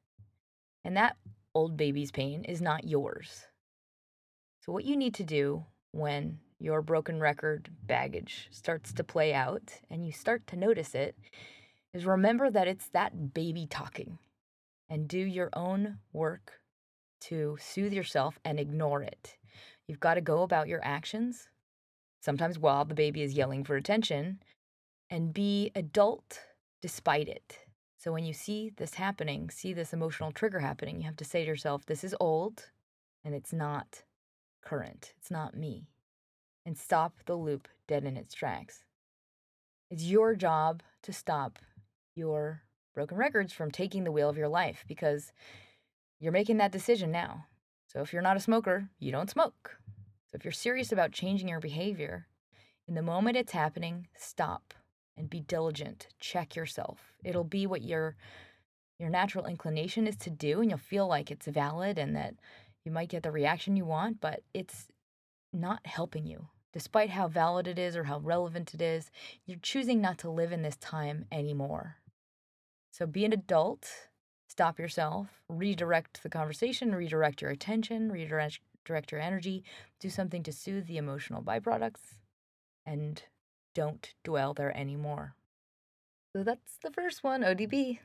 And 0.83 0.97
that 0.97 1.15
old 1.55 1.77
baby's 1.77 2.11
pain 2.11 2.43
is 2.43 2.61
not 2.61 2.83
yours. 2.83 3.47
So, 4.63 4.71
what 4.71 4.85
you 4.85 4.95
need 4.95 5.13
to 5.15 5.25
do 5.25 5.65
when 5.91 6.39
your 6.57 6.81
broken 6.81 7.19
record 7.19 7.69
baggage 7.85 8.47
starts 8.49 8.93
to 8.93 9.03
play 9.03 9.33
out 9.33 9.73
and 9.89 10.05
you 10.05 10.13
start 10.13 10.47
to 10.47 10.55
notice 10.55 10.95
it 10.95 11.17
is 11.93 12.05
remember 12.05 12.49
that 12.49 12.69
it's 12.69 12.87
that 12.93 13.33
baby 13.33 13.67
talking 13.69 14.19
and 14.89 15.05
do 15.05 15.17
your 15.17 15.49
own 15.51 15.97
work 16.13 16.61
to 17.23 17.57
soothe 17.59 17.91
yourself 17.91 18.39
and 18.45 18.57
ignore 18.57 19.01
it. 19.03 19.35
You've 19.85 19.99
got 19.99 20.13
to 20.13 20.21
go 20.21 20.43
about 20.43 20.69
your 20.69 20.79
actions, 20.81 21.49
sometimes 22.21 22.57
while 22.57 22.85
the 22.85 22.95
baby 22.95 23.21
is 23.21 23.33
yelling 23.33 23.65
for 23.65 23.75
attention, 23.75 24.39
and 25.09 25.33
be 25.33 25.73
adult 25.75 26.39
despite 26.81 27.27
it. 27.27 27.59
So 27.97 28.13
when 28.13 28.23
you 28.23 28.33
see 28.33 28.71
this 28.77 28.93
happening, 28.93 29.49
see 29.49 29.73
this 29.73 29.91
emotional 29.91 30.31
trigger 30.31 30.59
happening, 30.59 31.01
you 31.01 31.05
have 31.05 31.17
to 31.17 31.25
say 31.25 31.41
to 31.41 31.47
yourself, 31.49 31.85
this 31.85 32.05
is 32.05 32.15
old 32.21 32.69
and 33.25 33.35
it's 33.35 33.51
not 33.51 34.03
current. 34.63 35.13
It's 35.17 35.31
not 35.31 35.55
me. 35.55 35.87
And 36.65 36.77
stop 36.77 37.13
the 37.25 37.35
loop 37.35 37.67
dead 37.87 38.05
in 38.05 38.17
its 38.17 38.33
tracks. 38.33 38.83
It's 39.89 40.03
your 40.03 40.35
job 40.35 40.81
to 41.03 41.13
stop 41.13 41.59
your 42.15 42.63
broken 42.93 43.17
records 43.17 43.53
from 43.53 43.71
taking 43.71 44.03
the 44.03 44.11
wheel 44.11 44.29
of 44.29 44.37
your 44.37 44.47
life 44.47 44.85
because 44.87 45.31
you're 46.19 46.31
making 46.31 46.57
that 46.57 46.71
decision 46.71 47.11
now. 47.11 47.45
So 47.87 48.01
if 48.01 48.13
you're 48.13 48.21
not 48.21 48.37
a 48.37 48.41
smoker, 48.41 48.89
you 48.99 49.11
don't 49.11 49.29
smoke. 49.29 49.77
So 50.31 50.35
if 50.35 50.45
you're 50.45 50.51
serious 50.51 50.91
about 50.91 51.11
changing 51.11 51.47
your 51.47 51.59
behavior, 51.59 52.27
in 52.87 52.95
the 52.95 53.01
moment 53.01 53.37
it's 53.37 53.51
happening, 53.51 54.07
stop 54.15 54.73
and 55.17 55.29
be 55.29 55.41
diligent. 55.41 56.07
Check 56.19 56.55
yourself. 56.55 57.13
It'll 57.23 57.43
be 57.43 57.67
what 57.67 57.81
your 57.81 58.15
your 58.99 59.09
natural 59.09 59.45
inclination 59.45 60.07
is 60.07 60.15
to 60.15 60.29
do 60.29 60.61
and 60.61 60.69
you'll 60.69 60.77
feel 60.77 61.07
like 61.07 61.29
it's 61.29 61.47
valid 61.47 61.97
and 61.97 62.15
that 62.15 62.35
you 62.85 62.91
might 62.91 63.09
get 63.09 63.23
the 63.23 63.31
reaction 63.31 63.75
you 63.75 63.85
want, 63.85 64.19
but 64.19 64.41
it's 64.53 64.87
not 65.51 65.85
helping 65.85 66.25
you. 66.25 66.47
Despite 66.73 67.11
how 67.11 67.27
valid 67.27 67.67
it 67.67 67.77
is 67.77 67.95
or 67.95 68.05
how 68.05 68.19
relevant 68.19 68.73
it 68.73 68.81
is, 68.81 69.11
you're 69.45 69.59
choosing 69.61 70.01
not 70.01 70.17
to 70.19 70.29
live 70.29 70.51
in 70.51 70.63
this 70.63 70.75
time 70.77 71.25
anymore. 71.31 71.97
So 72.91 73.05
be 73.05 73.25
an 73.25 73.33
adult, 73.33 73.89
stop 74.47 74.79
yourself, 74.79 75.27
redirect 75.47 76.23
the 76.23 76.29
conversation, 76.29 76.95
redirect 76.95 77.41
your 77.41 77.51
attention, 77.51 78.11
redirect 78.11 78.59
direct 78.85 79.11
your 79.11 79.21
energy, 79.21 79.63
do 79.99 80.09
something 80.09 80.43
to 80.43 80.51
soothe 80.51 80.87
the 80.87 80.97
emotional 80.97 81.41
byproducts, 81.41 82.19
and 82.85 83.23
don't 83.73 84.13
dwell 84.23 84.53
there 84.53 84.75
anymore. 84.75 85.35
So 86.35 86.43
that's 86.43 86.77
the 86.83 86.91
first 86.91 87.23
one, 87.23 87.43
ODB. 87.43 87.99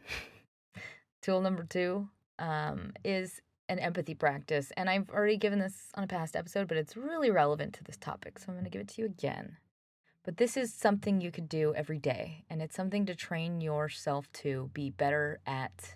Tool 1.23 1.40
number 1.40 1.64
two 1.64 2.08
um, 2.38 2.92
is 3.04 3.40
an 3.68 3.78
empathy 3.78 4.14
practice. 4.14 4.72
And 4.76 4.88
I've 4.88 5.10
already 5.10 5.37
given 5.37 5.58
this 5.58 5.88
on 5.94 6.04
a 6.04 6.08
past 6.08 6.37
episode, 6.37 6.68
but 6.68 6.76
it's 6.76 6.96
really 6.96 7.30
relevant 7.30 7.75
to 7.75 7.84
this 7.84 7.96
topic. 7.96 8.38
So 8.38 8.46
I'm 8.48 8.54
going 8.54 8.64
to 8.64 8.70
give 8.70 8.80
it 8.80 8.88
to 8.88 9.02
you 9.02 9.06
again. 9.06 9.56
But 10.25 10.37
this 10.37 10.56
is 10.56 10.75
something 10.75 11.20
you 11.20 11.30
could 11.30 11.48
do 11.48 11.75
every 11.75 11.98
day. 11.98 12.44
And 12.50 12.60
it's 12.60 12.76
something 12.76 13.06
to 13.06 13.14
train 13.14 13.60
yourself 13.60 14.30
to 14.34 14.70
be 14.75 14.90
better 14.90 15.40
at 15.46 15.94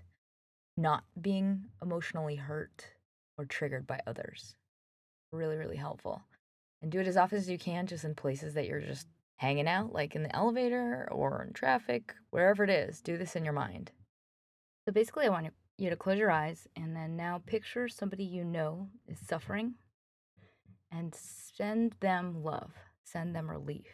not 0.77 1.05
being 1.21 1.67
emotionally 1.83 2.37
hurt 2.37 2.87
or 3.37 3.45
triggered 3.45 3.87
by 3.87 4.01
others. 4.07 4.55
Really, 5.33 5.57
really 5.57 5.77
helpful. 5.77 6.23
And 6.81 6.91
do 6.91 6.99
it 6.99 7.07
as 7.07 7.17
often 7.17 7.39
as 7.39 7.49
you 7.49 7.59
can, 7.59 7.87
just 7.87 8.05
in 8.05 8.15
places 8.15 8.55
that 8.55 8.67
you're 8.67 8.81
just 8.81 9.07
hanging 9.37 9.69
out, 9.69 9.93
like 9.93 10.15
in 10.15 10.23
the 10.23 10.35
elevator 10.35 11.09
or 11.11 11.45
in 11.47 11.53
traffic, 11.53 12.15
wherever 12.31 12.65
it 12.65 12.71
is, 12.71 13.01
do 13.01 13.17
this 13.17 13.37
in 13.37 13.45
your 13.45 13.53
mind. 13.53 13.91
So 14.87 14.93
basically, 14.93 15.27
I 15.27 15.31
want 15.31 15.47
you 15.83 15.91
to 15.91 15.97
close 15.97 16.19
your 16.19 16.31
eyes 16.31 16.69
and 16.77 16.95
then 16.95 17.17
now 17.17 17.43
picture 17.45 17.89
somebody 17.89 18.25
you 18.25 18.45
know 18.45 18.89
is 19.09 19.19
suffering 19.19 19.75
and 20.91 21.15
send 21.15 21.95
them 22.01 22.43
love, 22.43 22.73
send 23.03 23.35
them 23.35 23.51
relief. 23.51 23.87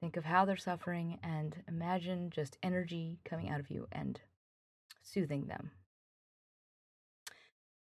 Think 0.00 0.16
of 0.16 0.24
how 0.24 0.44
they're 0.44 0.56
suffering 0.56 1.18
and 1.22 1.62
imagine 1.68 2.30
just 2.30 2.58
energy 2.62 3.20
coming 3.24 3.48
out 3.48 3.60
of 3.60 3.70
you 3.70 3.86
and 3.92 4.20
soothing 5.02 5.46
them. 5.46 5.70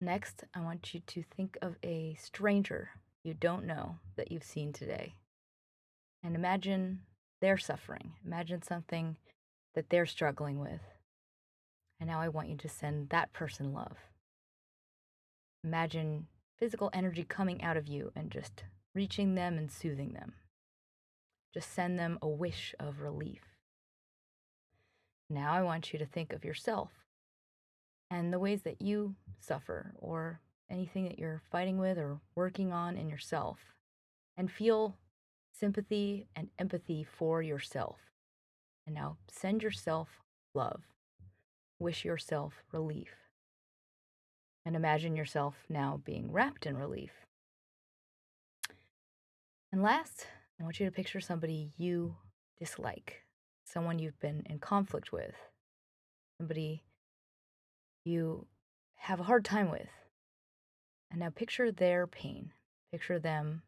Next, 0.02 0.44
I 0.54 0.62
want 0.62 0.94
you 0.94 1.02
to 1.02 1.24
think 1.24 1.58
of 1.62 1.76
a 1.84 2.18
stranger 2.20 2.90
you 3.24 3.34
don't 3.34 3.66
know 3.66 3.98
that 4.16 4.32
you've 4.32 4.44
seen 4.44 4.74
today 4.74 5.14
and 6.24 6.36
imagine 6.36 7.02
their 7.42 7.58
suffering. 7.58 8.14
Imagine 8.26 8.62
something 8.62 9.18
that 9.76 9.90
they're 9.90 10.06
struggling 10.06 10.60
with. 10.60 10.82
And 12.00 12.10
now 12.10 12.22
I 12.22 12.30
want 12.30 12.50
you 12.50 12.56
to 12.58 12.70
send 12.70 13.10
that 13.10 13.34
person 13.34 13.74
love. 13.74 13.98
Imagine 15.64 16.28
physical 16.58 16.90
energy 16.94 17.26
coming 17.28 17.62
out 17.62 17.78
of 17.78 17.88
you 17.88 18.12
and 18.16 18.32
just 18.32 18.64
reaching 18.96 19.36
them 19.36 19.58
and 19.58 19.72
soothing 19.72 20.14
them. 20.14 20.34
Just 21.54 21.74
send 21.74 22.00
them 22.00 22.20
a 22.22 22.28
wish 22.28 22.74
of 22.80 23.02
relief. 23.02 23.42
Now 25.30 25.54
I 25.54 25.62
want 25.62 25.94
you 25.94 26.00
to 26.00 26.06
think 26.06 26.34
of 26.34 26.46
yourself 26.46 26.90
and 28.10 28.34
the 28.34 28.40
ways 28.40 28.64
that 28.64 28.82
you 28.82 29.16
suffer 29.40 29.94
or 30.00 30.40
anything 30.70 31.04
that 31.06 31.20
you're 31.20 31.42
fighting 31.52 31.78
with 31.78 31.98
or 31.98 32.20
working 32.36 32.72
on 32.72 32.98
in 32.98 33.10
yourself 33.10 33.60
and 34.38 34.52
feel 34.52 34.96
sympathy 35.52 36.28
and 36.36 36.50
empathy 36.58 37.04
for 37.04 37.42
yourself. 37.42 37.98
And 38.86 38.96
now 38.96 39.18
send 39.30 39.62
yourself 39.62 40.08
love. 40.56 40.82
Wish 41.80 42.04
yourself 42.04 42.64
relief. 42.72 43.16
And 44.66 44.76
imagine 44.76 45.16
yourself 45.16 45.56
now 45.70 46.02
being 46.04 46.32
wrapped 46.32 46.66
in 46.66 46.78
relief. 46.78 47.12
And 49.72 49.82
last, 49.82 50.28
I 50.60 50.64
want 50.64 50.80
you 50.80 50.86
to 50.86 50.92
picture 50.92 51.22
somebody 51.22 51.72
you 51.78 52.16
dislike, 52.60 53.24
someone 53.64 54.00
you've 54.00 54.20
been 54.20 54.44
in 54.50 54.60
conflict 54.60 55.12
with, 55.12 55.36
somebody 56.38 56.84
you 58.04 58.48
have 58.96 59.20
a 59.20 59.24
hard 59.24 59.46
time 59.46 59.72
with. 59.72 59.90
And 61.12 61.22
now 61.22 61.30
picture 61.30 61.72
their 61.72 62.06
pain. 62.06 62.52
Picture 62.92 63.20
them 63.20 63.62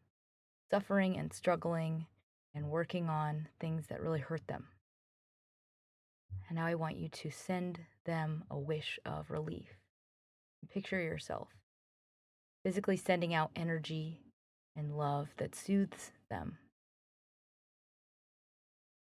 suffering 0.70 1.16
and 1.16 1.32
struggling 1.32 2.06
and 2.54 2.70
working 2.70 3.08
on 3.08 3.48
things 3.60 3.86
that 3.88 4.02
really 4.02 4.20
hurt 4.20 4.46
them. 4.46 4.66
And 6.48 6.56
now 6.56 6.66
I 6.66 6.74
want 6.74 6.96
you 6.96 7.08
to 7.08 7.30
send 7.30 7.80
them 8.04 8.44
a 8.50 8.58
wish 8.58 8.98
of 9.04 9.30
relief. 9.30 9.78
Picture 10.72 11.00
yourself 11.00 11.48
physically 12.62 12.96
sending 12.96 13.34
out 13.34 13.50
energy 13.56 14.20
and 14.76 14.96
love 14.96 15.28
that 15.36 15.54
soothes 15.54 16.12
them. 16.30 16.58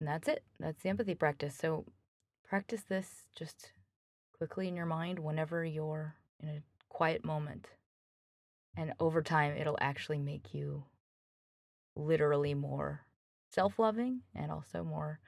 And 0.00 0.08
that's 0.08 0.28
it. 0.28 0.42
That's 0.58 0.82
the 0.82 0.88
empathy 0.88 1.14
practice. 1.14 1.56
So 1.56 1.84
practice 2.48 2.82
this 2.88 3.26
just 3.36 3.72
quickly 4.36 4.68
in 4.68 4.76
your 4.76 4.86
mind 4.86 5.18
whenever 5.18 5.64
you're 5.64 6.16
in 6.40 6.48
a 6.48 6.62
quiet 6.88 7.24
moment. 7.24 7.68
And 8.76 8.94
over 8.98 9.22
time, 9.22 9.56
it'll 9.56 9.78
actually 9.80 10.18
make 10.18 10.54
you 10.54 10.84
literally 11.94 12.54
more 12.54 13.02
self 13.50 13.78
loving 13.78 14.22
and 14.34 14.50
also 14.50 14.82
more 14.82 15.20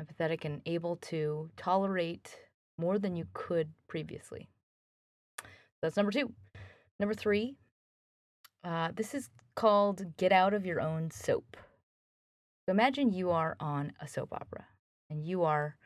empathetic 0.00 0.44
and 0.44 0.60
able 0.66 0.96
to 0.96 1.50
tolerate 1.56 2.36
more 2.78 2.98
than 2.98 3.16
you 3.16 3.26
could 3.32 3.70
previously. 3.88 4.48
That's 5.82 5.96
number 5.96 6.12
two. 6.12 6.32
Number 6.98 7.14
three, 7.14 7.56
uh, 8.64 8.90
this 8.94 9.14
is 9.14 9.28
called 9.54 10.16
Get 10.16 10.32
Out 10.32 10.54
of 10.54 10.64
Your 10.64 10.80
Own 10.80 11.10
Soap. 11.10 11.56
So 12.66 12.72
imagine 12.72 13.12
you 13.12 13.30
are 13.30 13.56
on 13.60 13.92
a 14.00 14.08
soap 14.08 14.32
opera 14.32 14.64
and 15.10 15.24
you 15.24 15.42
are 15.42 15.76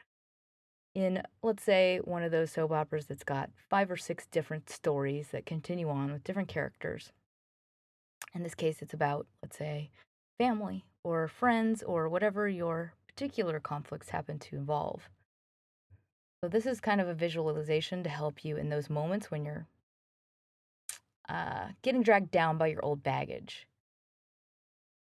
in, 0.95 1.23
let's 1.43 1.63
say, 1.63 2.01
one 2.05 2.23
of 2.23 2.31
those 2.31 2.53
soap 2.53 2.73
operas 2.73 3.07
that's 3.07 3.25
got 3.25 3.51
five 3.69 3.91
or 3.91 3.97
six 3.97 4.27
different 4.27 4.71
stories 4.71 5.29
that 5.33 5.47
continue 5.47 5.89
on 5.89 6.13
with 6.13 6.25
different 6.25 6.49
characters. 6.49 7.13
In 8.35 8.43
this 8.43 8.55
case, 8.55 8.83
it's 8.83 8.95
about, 8.95 9.27
let's 9.43 9.59
say, 9.59 9.91
family 10.39 10.85
or 11.05 11.29
friends 11.29 11.83
or 11.83 12.09
whatever 12.09 12.49
your 12.49 12.95
particular 13.19 13.59
conflicts 13.59 14.11
happen 14.11 14.39
to 14.39 14.55
involve. 14.55 15.09
So, 16.41 16.49
this 16.49 16.67
is 16.67 16.81
kind 16.81 17.01
of 17.01 17.09
a 17.09 17.15
visualization 17.15 18.05
to 18.05 18.09
help 18.09 18.45
you 18.45 18.57
in 18.57 18.69
those 18.69 18.89
moments 18.89 19.29
when 19.29 19.45
you're 19.45 19.67
uh, 21.29 21.71
getting 21.83 22.05
dragged 22.05 22.31
down 22.31 22.59
by 22.59 22.69
your 22.69 22.85
old 22.85 23.03
baggage. 23.03 23.67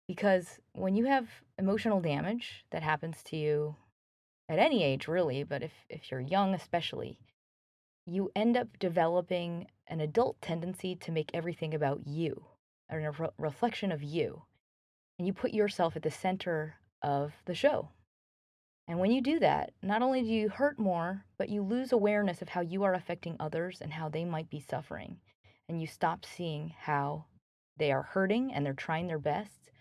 Because 0.08 0.62
when 0.72 0.96
you 0.96 1.08
have 1.08 1.28
emotional 1.58 2.00
damage 2.00 2.64
that 2.72 2.84
happens 2.84 3.22
to 3.24 3.36
you 3.36 3.76
at 4.48 4.60
any 4.60 4.82
age, 4.82 5.10
really, 5.10 5.44
but 5.44 5.62
if, 5.62 5.74
if 5.90 6.10
you're 6.10 6.22
young, 6.22 6.54
especially, 6.54 7.20
you 8.06 8.32
end 8.34 8.56
up 8.56 8.80
developing 8.80 9.68
an 9.88 10.00
adult 10.00 10.42
tendency 10.42 10.96
to 10.96 11.12
make 11.12 11.32
everything 11.34 11.74
about 11.74 12.08
you 12.08 12.46
or 12.90 13.02
a 13.02 13.12
re- 13.12 13.30
reflection 13.38 13.92
of 13.92 14.02
you. 14.02 14.44
And 15.18 15.28
you 15.28 15.34
put 15.34 15.54
yourself 15.54 15.98
at 15.98 16.04
the 16.04 16.10
center 16.10 16.76
of 17.02 17.34
the 17.46 17.56
show. 17.56 17.90
And 18.88 19.00
when 19.00 19.12
you 19.12 19.22
do 19.22 19.40
that, 19.40 19.74
not 19.84 20.02
only 20.02 20.24
do 20.24 20.30
you 20.30 20.50
hurt 20.50 20.80
more, 20.80 21.24
but 21.38 21.50
you 21.50 21.62
lose 21.62 21.92
awareness 21.92 22.42
of 22.42 22.50
how 22.50 22.62
you 22.62 22.84
are 22.84 22.96
affecting 22.96 23.36
others 23.40 23.82
and 23.82 23.94
how 23.94 24.10
they 24.10 24.26
might 24.26 24.50
be 24.50 24.60
suffering. 24.60 25.18
And 25.68 25.80
you 25.80 25.86
stop 25.86 26.26
seeing 26.26 26.74
how 26.76 27.26
they 27.78 27.92
are 27.92 28.02
hurting 28.02 28.52
and 28.52 28.66
they're 28.66 28.74
trying 28.74 29.06
their 29.06 29.20
best 29.20 29.72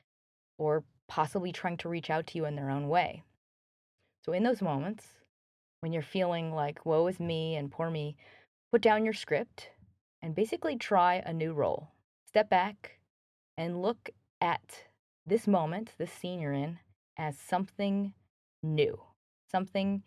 or 0.59 0.85
possibly 1.09 1.53
trying 1.53 1.79
to 1.79 1.89
reach 1.89 2.11
out 2.11 2.27
to 2.29 2.39
you 2.39 2.45
in 2.45 2.55
their 2.55 2.69
own 2.69 2.89
way. 2.89 3.23
So, 4.27 4.33
in 4.33 4.43
those 4.43 4.61
moments, 4.61 5.07
when 5.81 5.93
you're 5.93 6.03
feeling 6.03 6.53
like, 6.53 6.85
woe 6.85 7.07
is 7.07 7.19
me 7.19 7.57
and 7.57 7.71
poor 7.73 7.89
me, 7.91 8.17
put 8.71 8.83
down 8.83 9.05
your 9.05 9.15
script 9.15 9.71
and 10.21 10.35
basically 10.35 10.77
try 10.77 11.23
a 11.25 11.33
new 11.33 11.55
role. 11.55 11.89
Step 12.27 12.51
back 12.51 12.99
and 13.57 13.81
look 13.81 14.11
at 14.43 14.85
this 15.27 15.47
moment, 15.47 15.93
this 15.97 16.13
scene 16.13 16.41
you're 16.41 16.53
in, 16.53 16.79
as 17.19 17.37
something 17.39 18.15
new, 18.63 18.99
something 19.51 20.03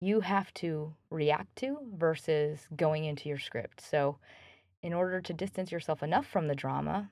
you 0.00 0.20
have 0.20 0.52
to 0.54 0.92
react 1.10 1.56
to 1.56 1.78
versus 1.96 2.68
going 2.76 3.04
into 3.04 3.28
your 3.28 3.38
script. 3.38 3.80
So, 3.80 4.18
in 4.82 4.92
order 4.92 5.20
to 5.22 5.32
distance 5.32 5.72
yourself 5.72 6.02
enough 6.02 6.26
from 6.26 6.46
the 6.46 6.54
drama, 6.54 7.10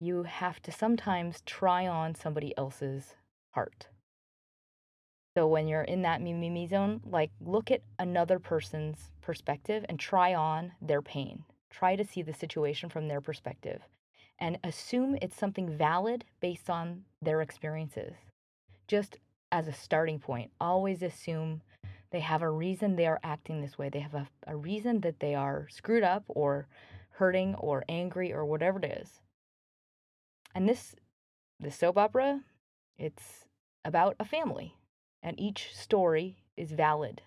you 0.00 0.22
have 0.22 0.62
to 0.62 0.72
sometimes 0.72 1.42
try 1.44 1.86
on 1.86 2.14
somebody 2.14 2.56
else's 2.56 3.16
heart. 3.50 3.88
So 5.36 5.46
when 5.46 5.68
you're 5.68 5.82
in 5.82 6.02
that 6.02 6.22
me, 6.22 6.32
me, 6.32 6.50
me 6.50 6.66
zone, 6.66 7.00
like 7.04 7.30
look 7.40 7.70
at 7.70 7.82
another 7.98 8.38
person's 8.38 9.10
perspective 9.20 9.84
and 9.88 9.98
try 9.98 10.34
on 10.34 10.72
their 10.80 11.02
pain. 11.02 11.44
Try 11.70 11.96
to 11.96 12.04
see 12.04 12.22
the 12.22 12.34
situation 12.34 12.88
from 12.88 13.08
their 13.08 13.20
perspective 13.20 13.82
and 14.40 14.58
assume 14.64 15.18
it's 15.20 15.36
something 15.36 15.76
valid 15.76 16.24
based 16.40 16.70
on 16.70 17.04
their 17.20 17.42
experiences. 17.42 18.14
Just 18.88 19.18
as 19.52 19.68
a 19.68 19.72
starting 19.72 20.18
point, 20.18 20.50
always 20.60 21.02
assume 21.02 21.60
they 22.10 22.20
have 22.20 22.42
a 22.42 22.50
reason 22.50 22.96
they 22.96 23.06
are 23.06 23.20
acting 23.22 23.60
this 23.60 23.78
way. 23.78 23.88
They 23.88 24.00
have 24.00 24.14
a, 24.14 24.28
a 24.46 24.56
reason 24.56 25.00
that 25.02 25.20
they 25.20 25.34
are 25.34 25.68
screwed 25.70 26.02
up 26.02 26.24
or 26.28 26.66
hurting 27.10 27.54
or 27.56 27.84
angry 27.88 28.32
or 28.32 28.44
whatever 28.44 28.78
it 28.78 29.00
is. 29.02 29.20
And 30.54 30.68
this, 30.68 30.96
the 31.60 31.70
soap 31.70 31.98
opera, 31.98 32.40
it's 32.98 33.44
about 33.84 34.16
a 34.18 34.24
family 34.24 34.74
and 35.22 35.38
each 35.38 35.76
story 35.76 36.36
is 36.56 36.72
valid. 36.72 37.22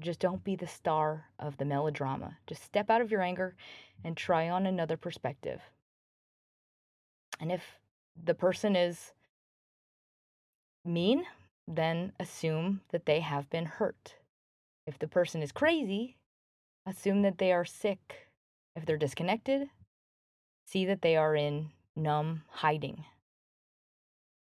Just 0.00 0.18
don't 0.18 0.42
be 0.42 0.56
the 0.56 0.66
star 0.66 1.26
of 1.38 1.56
the 1.58 1.64
melodrama. 1.64 2.38
Just 2.46 2.64
step 2.64 2.90
out 2.90 3.00
of 3.00 3.10
your 3.10 3.22
anger 3.22 3.54
and 4.02 4.16
try 4.16 4.48
on 4.48 4.66
another 4.66 4.96
perspective. 4.96 5.60
And 7.44 7.52
if 7.52 7.78
the 8.16 8.34
person 8.34 8.74
is 8.74 9.12
mean, 10.82 11.26
then 11.68 12.14
assume 12.18 12.80
that 12.88 13.04
they 13.04 13.20
have 13.20 13.50
been 13.50 13.66
hurt. 13.66 14.14
If 14.86 14.98
the 14.98 15.08
person 15.08 15.42
is 15.42 15.52
crazy, 15.52 16.16
assume 16.86 17.20
that 17.20 17.36
they 17.36 17.52
are 17.52 17.66
sick. 17.66 18.30
If 18.74 18.86
they're 18.86 18.96
disconnected, 18.96 19.68
see 20.66 20.86
that 20.86 21.02
they 21.02 21.18
are 21.18 21.36
in 21.36 21.68
numb 21.94 22.44
hiding. 22.48 23.04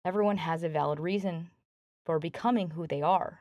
Everyone 0.05 0.37
has 0.37 0.61
a 0.61 0.69
valid 0.69 0.99
reason 0.99 1.49
for 2.05 2.19
becoming 2.19 2.69
who 2.69 2.85
they 2.85 3.01
are. 3.01 3.39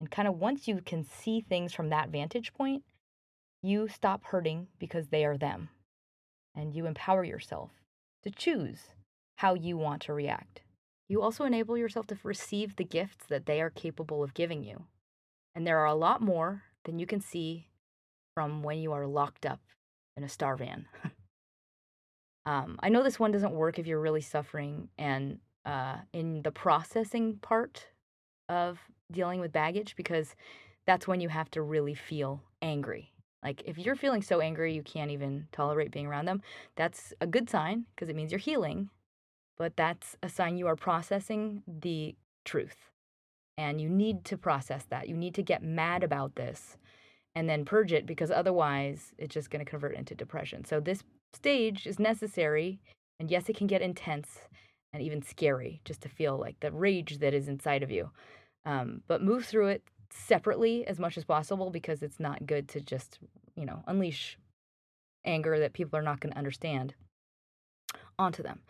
And 0.00 0.10
kind 0.10 0.26
of 0.26 0.40
once 0.40 0.66
you 0.66 0.80
can 0.84 1.04
see 1.04 1.40
things 1.40 1.72
from 1.72 1.90
that 1.90 2.08
vantage 2.08 2.52
point, 2.52 2.82
you 3.62 3.86
stop 3.86 4.24
hurting 4.24 4.66
because 4.80 5.10
they 5.10 5.24
are 5.24 5.38
them. 5.38 5.68
And 6.56 6.74
you 6.74 6.86
empower 6.86 7.22
yourself 7.22 7.70
to 8.24 8.30
choose 8.30 8.88
how 9.36 9.54
you 9.54 9.76
want 9.76 10.02
to 10.02 10.12
react. 10.12 10.62
You 11.08 11.22
also 11.22 11.44
enable 11.44 11.76
yourself 11.76 12.06
to 12.08 12.18
receive 12.22 12.76
the 12.76 12.84
gifts 12.84 13.26
that 13.28 13.46
they 13.46 13.60
are 13.60 13.70
capable 13.70 14.22
of 14.22 14.34
giving 14.34 14.64
you. 14.64 14.84
And 15.54 15.66
there 15.66 15.78
are 15.78 15.86
a 15.86 15.94
lot 15.94 16.20
more 16.20 16.62
than 16.84 16.98
you 16.98 17.06
can 17.06 17.20
see 17.20 17.68
from 18.34 18.62
when 18.62 18.78
you 18.78 18.92
are 18.92 19.06
locked 19.06 19.46
up 19.46 19.60
in 20.16 20.24
a 20.24 20.28
star 20.28 20.56
van. 20.56 20.86
um, 22.46 22.78
I 22.80 22.88
know 22.88 23.02
this 23.02 23.20
one 23.20 23.32
doesn't 23.32 23.52
work 23.52 23.78
if 23.78 23.86
you're 23.86 24.00
really 24.00 24.20
suffering 24.20 24.88
and 24.98 25.38
uh, 25.64 25.98
in 26.12 26.42
the 26.42 26.50
processing 26.50 27.38
part 27.40 27.86
of 28.48 28.78
dealing 29.12 29.40
with 29.40 29.52
baggage 29.52 29.94
because 29.96 30.34
that's 30.86 31.06
when 31.06 31.20
you 31.20 31.28
have 31.28 31.50
to 31.52 31.62
really 31.62 31.94
feel 31.94 32.42
angry. 32.60 33.13
Like 33.44 33.62
if 33.66 33.78
you're 33.78 33.94
feeling 33.94 34.22
so 34.22 34.40
angry 34.40 34.74
you 34.74 34.82
can't 34.82 35.10
even 35.10 35.46
tolerate 35.52 35.92
being 35.92 36.06
around 36.06 36.24
them, 36.24 36.42
that's 36.76 37.12
a 37.20 37.26
good 37.26 37.50
sign 37.50 37.84
because 37.94 38.08
it 38.08 38.16
means 38.16 38.32
you're 38.32 38.38
healing. 38.38 38.88
But 39.58 39.76
that's 39.76 40.16
a 40.22 40.28
sign 40.28 40.56
you 40.56 40.66
are 40.66 40.76
processing 40.76 41.62
the 41.68 42.16
truth. 42.44 42.90
And 43.56 43.80
you 43.80 43.88
need 43.88 44.24
to 44.24 44.36
process 44.36 44.84
that. 44.90 45.08
You 45.08 45.16
need 45.16 45.34
to 45.36 45.42
get 45.42 45.62
mad 45.62 46.02
about 46.02 46.34
this 46.34 46.76
and 47.36 47.48
then 47.48 47.64
purge 47.64 47.92
it 47.92 48.06
because 48.06 48.30
otherwise 48.30 49.12
it's 49.18 49.34
just 49.34 49.50
going 49.50 49.64
to 49.64 49.70
convert 49.70 49.94
into 49.94 50.14
depression. 50.14 50.64
So 50.64 50.80
this 50.80 51.04
stage 51.32 51.86
is 51.86 51.98
necessary. 52.00 52.80
And 53.20 53.30
yes, 53.30 53.48
it 53.48 53.56
can 53.56 53.66
get 53.66 53.82
intense 53.82 54.40
and 54.92 55.02
even 55.02 55.22
scary 55.22 55.80
just 55.84 56.00
to 56.02 56.08
feel 56.08 56.38
like 56.38 56.58
the 56.60 56.72
rage 56.72 57.18
that 57.18 57.34
is 57.34 57.48
inside 57.48 57.82
of 57.82 57.90
you. 57.90 58.10
Um, 58.64 59.02
but 59.06 59.22
move 59.22 59.44
through 59.44 59.68
it 59.68 59.82
separately 60.14 60.86
as 60.86 60.98
much 60.98 61.18
as 61.18 61.24
possible 61.24 61.70
because 61.70 62.02
it's 62.02 62.20
not 62.20 62.46
good 62.46 62.68
to 62.68 62.80
just, 62.80 63.18
you 63.56 63.66
know, 63.66 63.82
unleash 63.86 64.38
anger 65.24 65.58
that 65.58 65.72
people 65.72 65.98
are 65.98 66.02
not 66.02 66.20
going 66.20 66.32
to 66.32 66.38
understand 66.38 66.94
onto 68.18 68.42
them. 68.42 68.60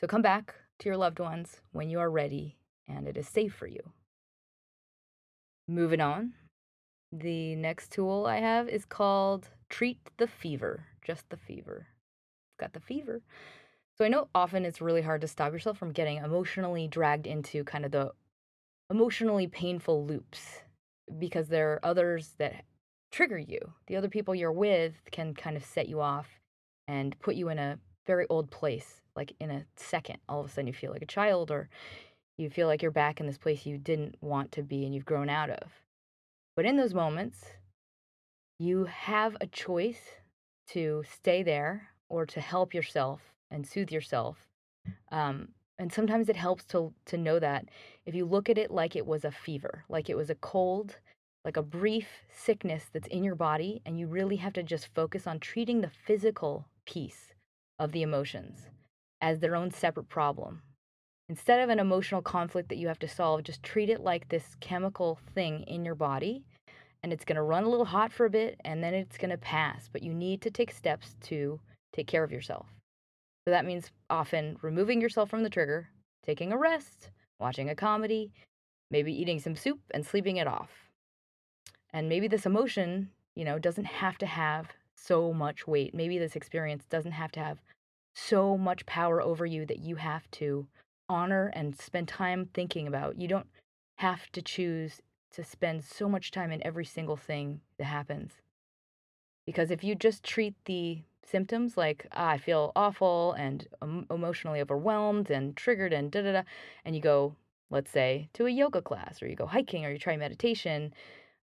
So 0.00 0.06
come 0.06 0.22
back 0.22 0.54
to 0.78 0.88
your 0.88 0.96
loved 0.96 1.18
ones 1.18 1.60
when 1.72 1.90
you 1.90 1.98
are 1.98 2.10
ready 2.10 2.56
and 2.88 3.06
it 3.06 3.16
is 3.16 3.28
safe 3.28 3.54
for 3.54 3.66
you. 3.66 3.80
Moving 5.68 6.00
on, 6.00 6.34
the 7.12 7.56
next 7.56 7.90
tool 7.92 8.26
I 8.26 8.38
have 8.38 8.68
is 8.68 8.84
called 8.84 9.48
Treat 9.68 9.98
the 10.16 10.26
Fever, 10.26 10.86
just 11.04 11.28
the 11.30 11.36
fever. 11.36 11.86
Got 12.58 12.72
the 12.72 12.80
fever. 12.80 13.22
So 13.96 14.04
I 14.04 14.08
know 14.08 14.28
often 14.34 14.64
it's 14.64 14.80
really 14.80 15.02
hard 15.02 15.20
to 15.20 15.28
stop 15.28 15.52
yourself 15.52 15.78
from 15.78 15.92
getting 15.92 16.18
emotionally 16.18 16.88
dragged 16.88 17.26
into 17.26 17.64
kind 17.64 17.84
of 17.84 17.92
the 17.92 18.12
emotionally 18.90 19.46
painful 19.46 20.04
loops 20.04 20.61
because 21.18 21.48
there 21.48 21.72
are 21.72 21.84
others 21.84 22.34
that 22.38 22.64
trigger 23.10 23.38
you. 23.38 23.60
The 23.86 23.96
other 23.96 24.08
people 24.08 24.34
you're 24.34 24.52
with 24.52 24.94
can 25.10 25.34
kind 25.34 25.56
of 25.56 25.64
set 25.64 25.88
you 25.88 26.00
off 26.00 26.40
and 26.88 27.18
put 27.20 27.34
you 27.34 27.48
in 27.48 27.58
a 27.58 27.78
very 28.06 28.26
old 28.28 28.50
place, 28.50 29.02
like 29.14 29.34
in 29.38 29.50
a 29.50 29.64
second. 29.76 30.18
All 30.28 30.40
of 30.40 30.46
a 30.46 30.48
sudden, 30.48 30.66
you 30.66 30.72
feel 30.72 30.92
like 30.92 31.02
a 31.02 31.06
child, 31.06 31.50
or 31.50 31.68
You 32.38 32.50
feel 32.50 32.66
like 32.66 32.82
you're 32.82 32.90
back 32.90 33.20
in 33.20 33.26
this 33.26 33.38
place 33.38 33.66
you 33.66 33.78
didn't 33.78 34.16
want 34.20 34.52
to 34.52 34.62
be 34.62 34.84
and 34.84 34.94
you've 34.94 35.04
grown 35.04 35.28
out 35.28 35.50
of. 35.50 35.70
But 36.56 36.64
in 36.64 36.76
those 36.76 36.94
moments, 36.94 37.44
you 38.58 38.86
have 38.86 39.36
a 39.40 39.46
choice 39.46 40.00
to 40.68 41.04
stay 41.10 41.42
there 41.42 41.88
or 42.08 42.26
to 42.26 42.40
help 42.40 42.74
yourself 42.74 43.20
and 43.50 43.66
soothe 43.66 43.90
yourself. 43.90 44.48
Um, 45.10 45.48
and 45.78 45.92
sometimes 45.92 46.28
it 46.28 46.36
helps 46.36 46.64
to 46.66 46.92
to 47.06 47.16
know 47.16 47.38
that 47.38 47.66
if 48.06 48.14
you 48.14 48.24
look 48.24 48.48
at 48.48 48.58
it 48.58 48.70
like 48.70 48.96
it 48.96 49.06
was 49.06 49.24
a 49.24 49.30
fever, 49.30 49.84
like 49.88 50.08
it 50.08 50.16
was 50.16 50.30
a 50.30 50.34
cold, 50.36 50.98
like 51.44 51.56
a 51.56 51.62
brief 51.62 52.08
sickness 52.30 52.86
that's 52.92 53.08
in 53.08 53.24
your 53.24 53.34
body, 53.34 53.82
and 53.84 53.98
you 53.98 54.06
really 54.06 54.36
have 54.36 54.52
to 54.54 54.62
just 54.62 54.94
focus 54.94 55.26
on 55.26 55.40
treating 55.40 55.80
the 55.80 55.90
physical 56.06 56.66
piece 56.86 57.32
of 57.78 57.92
the 57.92 58.02
emotions 58.02 58.68
as 59.20 59.40
their 59.40 59.56
own 59.56 59.70
separate 59.70 60.08
problem. 60.08 60.62
Instead 61.28 61.60
of 61.60 61.70
an 61.70 61.78
emotional 61.78 62.20
conflict 62.20 62.68
that 62.68 62.78
you 62.78 62.88
have 62.88 62.98
to 62.98 63.08
solve, 63.08 63.42
just 63.44 63.62
treat 63.62 63.88
it 63.88 64.00
like 64.00 64.28
this 64.28 64.56
chemical 64.60 65.18
thing 65.34 65.62
in 65.62 65.84
your 65.84 65.94
body 65.94 66.44
and 67.02 67.12
it's 67.12 67.24
going 67.24 67.36
to 67.36 67.42
run 67.42 67.64
a 67.64 67.68
little 67.68 67.86
hot 67.86 68.12
for 68.12 68.26
a 68.26 68.30
bit 68.30 68.60
and 68.64 68.82
then 68.82 68.94
it's 68.94 69.18
going 69.18 69.30
to 69.30 69.38
pass. 69.38 69.88
But 69.92 70.02
you 70.02 70.14
need 70.14 70.40
to 70.42 70.50
take 70.50 70.70
steps 70.70 71.16
to 71.22 71.60
take 71.92 72.06
care 72.06 72.24
of 72.24 72.32
yourself. 72.32 72.66
So 73.46 73.50
that 73.50 73.64
means 73.64 73.90
often 74.08 74.56
removing 74.62 75.00
yourself 75.00 75.30
from 75.30 75.42
the 75.42 75.50
trigger, 75.50 75.88
taking 76.24 76.52
a 76.52 76.56
rest, 76.56 77.10
watching 77.40 77.68
a 77.68 77.74
comedy, 77.74 78.32
maybe 78.90 79.12
eating 79.12 79.40
some 79.40 79.56
soup 79.56 79.80
and 79.92 80.06
sleeping 80.06 80.36
it 80.36 80.46
off. 80.46 80.70
And 81.92 82.08
maybe 82.08 82.28
this 82.28 82.46
emotion, 82.46 83.10
you 83.34 83.44
know, 83.44 83.58
doesn't 83.58 83.84
have 83.84 84.16
to 84.18 84.26
have 84.26 84.68
so 84.94 85.32
much 85.32 85.66
weight. 85.66 85.94
Maybe 85.94 86.18
this 86.18 86.36
experience 86.36 86.84
doesn't 86.86 87.12
have 87.12 87.32
to 87.32 87.40
have 87.40 87.58
so 88.14 88.56
much 88.56 88.86
power 88.86 89.20
over 89.20 89.44
you 89.44 89.66
that 89.66 89.80
you 89.80 89.96
have 89.96 90.30
to 90.32 90.66
honor 91.08 91.50
and 91.54 91.76
spend 91.76 92.08
time 92.08 92.48
thinking 92.54 92.86
about. 92.86 93.18
You 93.18 93.26
don't 93.28 93.48
have 93.98 94.30
to 94.32 94.42
choose 94.42 95.00
to 95.32 95.42
spend 95.42 95.84
so 95.84 96.08
much 96.08 96.30
time 96.30 96.52
in 96.52 96.64
every 96.64 96.84
single 96.84 97.16
thing 97.16 97.60
that 97.78 97.84
happens. 97.84 98.32
Because 99.46 99.70
if 99.70 99.82
you 99.82 99.94
just 99.94 100.22
treat 100.22 100.54
the 100.66 101.02
symptoms 101.24 101.76
like 101.76 102.06
ah, 102.12 102.30
I 102.30 102.38
feel 102.38 102.72
awful 102.76 103.32
and 103.32 103.66
emotionally 104.10 104.60
overwhelmed 104.60 105.30
and 105.30 105.56
triggered 105.56 105.92
and 105.92 106.10
da 106.10 106.22
da 106.22 106.32
da, 106.32 106.42
and 106.84 106.94
you 106.94 107.02
go, 107.02 107.36
let's 107.70 107.90
say, 107.90 108.28
to 108.34 108.46
a 108.46 108.50
yoga 108.50 108.82
class 108.82 109.22
or 109.22 109.28
you 109.28 109.36
go 109.36 109.46
hiking 109.46 109.84
or 109.84 109.90
you 109.90 109.98
try 109.98 110.16
meditation, 110.16 110.92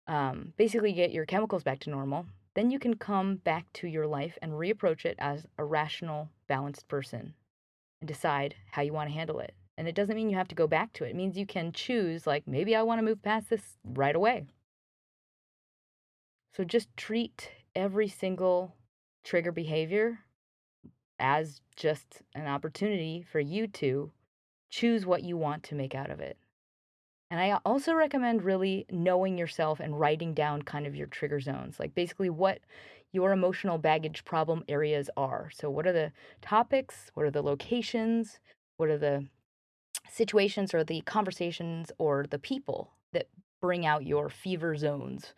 um, 0.07 0.53
basically 0.57 0.93
get 0.93 1.11
your 1.11 1.25
chemicals 1.25 1.63
back 1.63 1.79
to 1.79 1.89
normal, 1.89 2.25
then 2.55 2.71
you 2.71 2.79
can 2.79 2.95
come 2.95 3.35
back 3.35 3.71
to 3.73 3.87
your 3.87 4.07
life 4.07 4.37
and 4.41 4.53
reapproach 4.53 5.05
it 5.05 5.15
as 5.19 5.45
a 5.57 5.63
rational, 5.63 6.29
balanced 6.47 6.87
person 6.87 7.33
and 8.01 8.07
decide 8.07 8.55
how 8.71 8.81
you 8.81 8.93
want 8.93 9.09
to 9.09 9.15
handle 9.15 9.39
it. 9.39 9.53
And 9.77 9.87
it 9.87 9.95
doesn't 9.95 10.15
mean 10.15 10.29
you 10.29 10.37
have 10.37 10.47
to 10.47 10.55
go 10.55 10.65
back 10.65 10.91
to 10.93 11.03
it. 11.03 11.11
It 11.11 11.15
means 11.15 11.37
you 11.37 11.45
can 11.45 11.71
choose, 11.71 12.25
like, 12.25 12.47
maybe 12.47 12.75
I 12.75 12.81
want 12.81 12.99
to 12.99 13.05
move 13.05 13.21
past 13.21 13.49
this 13.51 13.77
right 13.83 14.15
away. 14.15 14.45
So 16.55 16.63
just 16.63 16.95
treat 16.97 17.51
every 17.75 18.07
single 18.07 18.73
trigger 19.27 19.51
behavior 19.51 20.19
as 21.19 21.61
just 21.75 22.21
an 22.33 22.47
opportunity 22.47 23.25
for 23.29 23.39
you 23.39 23.67
to 23.67 24.11
choose 24.69 25.05
what 25.05 25.23
you 25.23 25.35
want 25.35 25.63
to 25.63 25.75
make 25.75 25.93
out 25.93 26.09
of 26.09 26.19
it. 26.19 26.37
And 27.29 27.39
I 27.39 27.59
also 27.65 27.93
recommend 27.93 28.43
really 28.43 28.85
knowing 28.89 29.37
yourself 29.37 29.79
and 29.81 29.99
writing 29.99 30.33
down 30.33 30.61
kind 30.61 30.87
of 30.87 30.95
your 30.95 31.07
trigger 31.07 31.41
zones, 31.41 31.79
like 31.79 31.93
basically 31.93 32.29
what 32.29 32.59
your 33.11 33.33
emotional 33.33 33.77
baggage 33.77 34.23
problem 34.23 34.63
areas 34.69 35.09
are. 35.17 35.49
So, 35.53 35.69
what 35.69 35.85
are 35.85 35.93
the 35.93 36.13
topics? 36.41 37.11
What 37.13 37.25
are 37.25 37.31
the 37.31 37.41
locations? 37.41 38.39
What 38.77 38.89
are 38.89 38.97
the 38.97 39.27
situations 40.09 40.73
or 40.73 40.85
the 40.85 41.01
conversations 41.01 41.91
or 41.97 42.25
the 42.29 42.39
people 42.39 42.91
that 43.11 43.27
bring 43.61 43.85
out 43.85 44.05
your 44.05 44.29
fever 44.29 44.75
zones. 44.75 45.33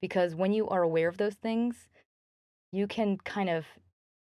Because 0.00 0.34
when 0.34 0.52
you 0.52 0.68
are 0.68 0.82
aware 0.82 1.08
of 1.08 1.18
those 1.18 1.34
things, 1.34 1.88
you 2.72 2.86
can 2.86 3.18
kind 3.18 3.50
of 3.50 3.66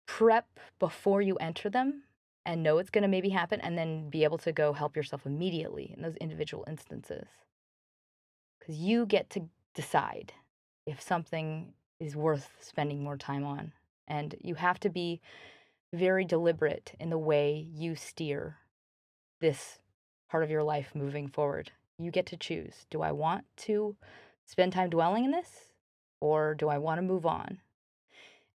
prep 0.07 0.47
before 0.79 1.21
you 1.21 1.37
enter 1.37 1.69
them 1.69 2.03
and 2.45 2.63
know 2.63 2.79
it's 2.79 2.91
going 2.91 3.03
to 3.03 3.09
maybe 3.09 3.31
happen 3.31 3.61
and 3.61 3.77
then 3.77 4.09
be 4.09 4.25
able 4.25 4.39
to 4.39 4.53
go 4.53 4.73
help 4.73 4.97
yourself 4.97 5.27
immediately 5.27 5.93
in 5.97 6.03
those 6.03 6.17
individual 6.17 6.65
instances. 6.69 7.27
Because 8.59 8.77
you 8.77 9.05
get 9.05 9.29
to 9.31 9.49
decide 9.75 10.33
if 10.87 11.01
something 11.01 11.75
is 11.99 12.15
worth 12.15 12.49
spending 12.61 13.03
more 13.03 13.17
time 13.17 13.45
on. 13.45 13.73
And 14.07 14.37
you 14.41 14.55
have 14.55 14.79
to 14.81 14.89
be 14.89 15.21
very 15.93 16.25
deliberate 16.25 16.95
in 17.01 17.11
the 17.11 17.19
way 17.19 17.67
you 17.75 17.97
steer 17.97 18.59
this 19.41 19.81
part 20.31 20.45
of 20.45 20.51
your 20.51 20.63
life 20.63 20.93
moving 20.95 21.29
forward. 21.29 21.73
You 21.99 22.11
get 22.11 22.27
to 22.27 22.37
choose. 22.37 22.87
Do 22.91 23.03
I 23.03 23.13
want 23.13 23.45
to 23.59 23.97
spend 24.45 24.73
time 24.73 24.91
dwelling 24.91 25.25
in 25.25 25.31
this 25.33 25.73
or 26.21 26.55
do 26.55 26.69
I 26.69 26.79
want 26.79 26.99
to 26.99 27.03
move 27.03 27.27
on? 27.27 27.59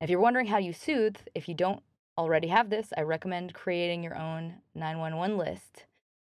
If 0.01 0.09
you're 0.09 0.19
wondering 0.19 0.47
how 0.47 0.57
you 0.57 0.73
soothe, 0.73 1.17
if 1.35 1.47
you 1.47 1.53
don't 1.53 1.83
already 2.17 2.47
have 2.47 2.71
this, 2.71 2.91
I 2.97 3.01
recommend 3.01 3.53
creating 3.53 4.03
your 4.03 4.17
own 4.17 4.55
911 4.73 5.37
list. 5.37 5.85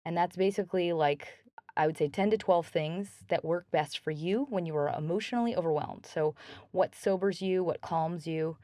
And 0.06 0.15
that's 0.15 0.38
basically 0.38 0.93
like, 0.93 1.27
I 1.75 1.86
would 1.86 1.97
say 1.97 2.08
10 2.08 2.32
to 2.32 2.38
12 2.38 2.67
things 2.67 3.10
that 3.27 3.43
work 3.43 3.65
best 3.69 3.99
for 3.99 4.12
you 4.12 4.47
when 4.49 4.65
you 4.65 4.75
are 4.77 4.88
emotionally 4.97 5.53
overwhelmed. 5.53 6.06
So, 6.06 6.34
what 6.71 6.95
sobers 6.95 7.41
you, 7.41 7.62
what 7.62 7.82
calms 7.82 8.25
you. 8.25 8.58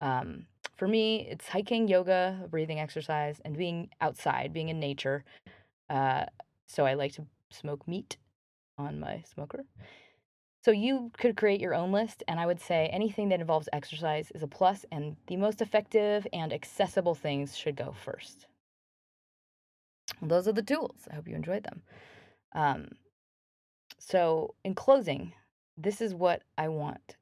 Um, 0.00 0.46
for 0.76 0.88
me, 0.88 1.28
it's 1.30 1.46
hiking, 1.46 1.86
yoga, 1.86 2.48
breathing 2.50 2.80
exercise, 2.80 3.40
and 3.44 3.56
being 3.56 3.90
outside, 4.00 4.52
being 4.52 4.68
in 4.68 4.80
nature. 4.80 5.24
Uh, 5.88 6.24
so 6.66 6.86
I 6.86 6.94
like 6.94 7.12
to 7.14 7.26
smoke 7.50 7.86
meat 7.86 8.16
on 8.78 8.98
my 8.98 9.22
smoker. 9.32 9.64
So 10.62 10.72
you 10.72 11.10
could 11.16 11.36
create 11.36 11.60
your 11.60 11.74
own 11.74 11.90
list, 11.90 12.22
and 12.28 12.38
I 12.38 12.44
would 12.44 12.60
say 12.60 12.88
anything 12.88 13.30
that 13.30 13.40
involves 13.40 13.68
exercise 13.72 14.30
is 14.34 14.42
a 14.42 14.46
plus, 14.46 14.84
and 14.92 15.16
the 15.26 15.36
most 15.36 15.62
effective 15.62 16.26
and 16.34 16.52
accessible 16.52 17.14
things 17.14 17.56
should 17.56 17.76
go 17.76 17.92
first. 17.92 18.46
those 20.20 20.46
are 20.46 20.52
the 20.52 20.62
tools. 20.62 21.08
I 21.10 21.14
hope 21.14 21.28
you 21.28 21.34
enjoyed 21.34 21.64
them. 21.64 21.82
Um, 22.54 22.88
so, 23.98 24.54
in 24.64 24.74
closing, 24.74 25.32
this 25.78 26.02
is 26.02 26.14
what 26.14 26.42
I 26.58 26.68
want 26.68 27.16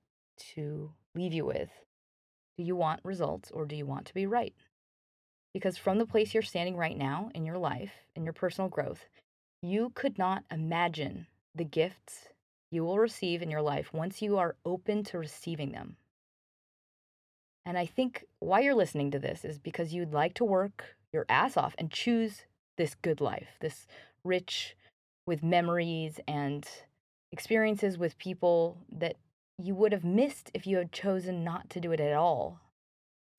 to 0.54 0.90
leave 1.14 1.32
you 1.32 1.44
with. 1.44 1.70
Do 2.56 2.64
you 2.64 2.74
want 2.74 3.00
results 3.04 3.52
or 3.52 3.66
do 3.66 3.76
you 3.76 3.86
want 3.86 4.06
to 4.06 4.14
be 4.14 4.26
right? 4.26 4.54
Because 5.54 5.76
from 5.76 5.98
the 5.98 6.06
place 6.06 6.34
you're 6.34 6.42
standing 6.42 6.76
right 6.76 6.96
now 6.96 7.30
in 7.34 7.46
your 7.46 7.58
life, 7.58 7.92
in 8.16 8.24
your 8.24 8.32
personal 8.32 8.68
growth, 8.68 9.06
you 9.62 9.92
could 9.94 10.18
not 10.18 10.44
imagine 10.50 11.26
the 11.54 11.64
gifts 11.64 12.28
you 12.70 12.84
will 12.84 12.98
receive 12.98 13.42
in 13.42 13.50
your 13.50 13.62
life 13.62 13.92
once 13.92 14.20
you 14.22 14.38
are 14.38 14.56
open 14.64 15.02
to 15.04 15.18
receiving 15.18 15.72
them. 15.72 15.96
And 17.64 17.76
I 17.76 17.86
think 17.86 18.24
why 18.38 18.60
you're 18.60 18.74
listening 18.74 19.10
to 19.10 19.18
this 19.18 19.44
is 19.44 19.58
because 19.58 19.92
you'd 19.92 20.12
like 20.12 20.34
to 20.34 20.44
work 20.44 20.96
your 21.12 21.26
ass 21.28 21.56
off 21.56 21.74
and 21.78 21.90
choose 21.90 22.42
this 22.76 22.94
good 22.94 23.20
life, 23.20 23.56
this 23.60 23.86
rich 24.24 24.76
with 25.26 25.42
memories 25.42 26.20
and 26.26 26.66
experiences 27.32 27.98
with 27.98 28.18
people 28.18 28.78
that 28.90 29.16
you 29.58 29.74
would 29.74 29.92
have 29.92 30.04
missed 30.04 30.50
if 30.54 30.66
you 30.66 30.76
had 30.78 30.92
chosen 30.92 31.44
not 31.44 31.68
to 31.70 31.80
do 31.80 31.92
it 31.92 32.00
at 32.00 32.14
all 32.14 32.60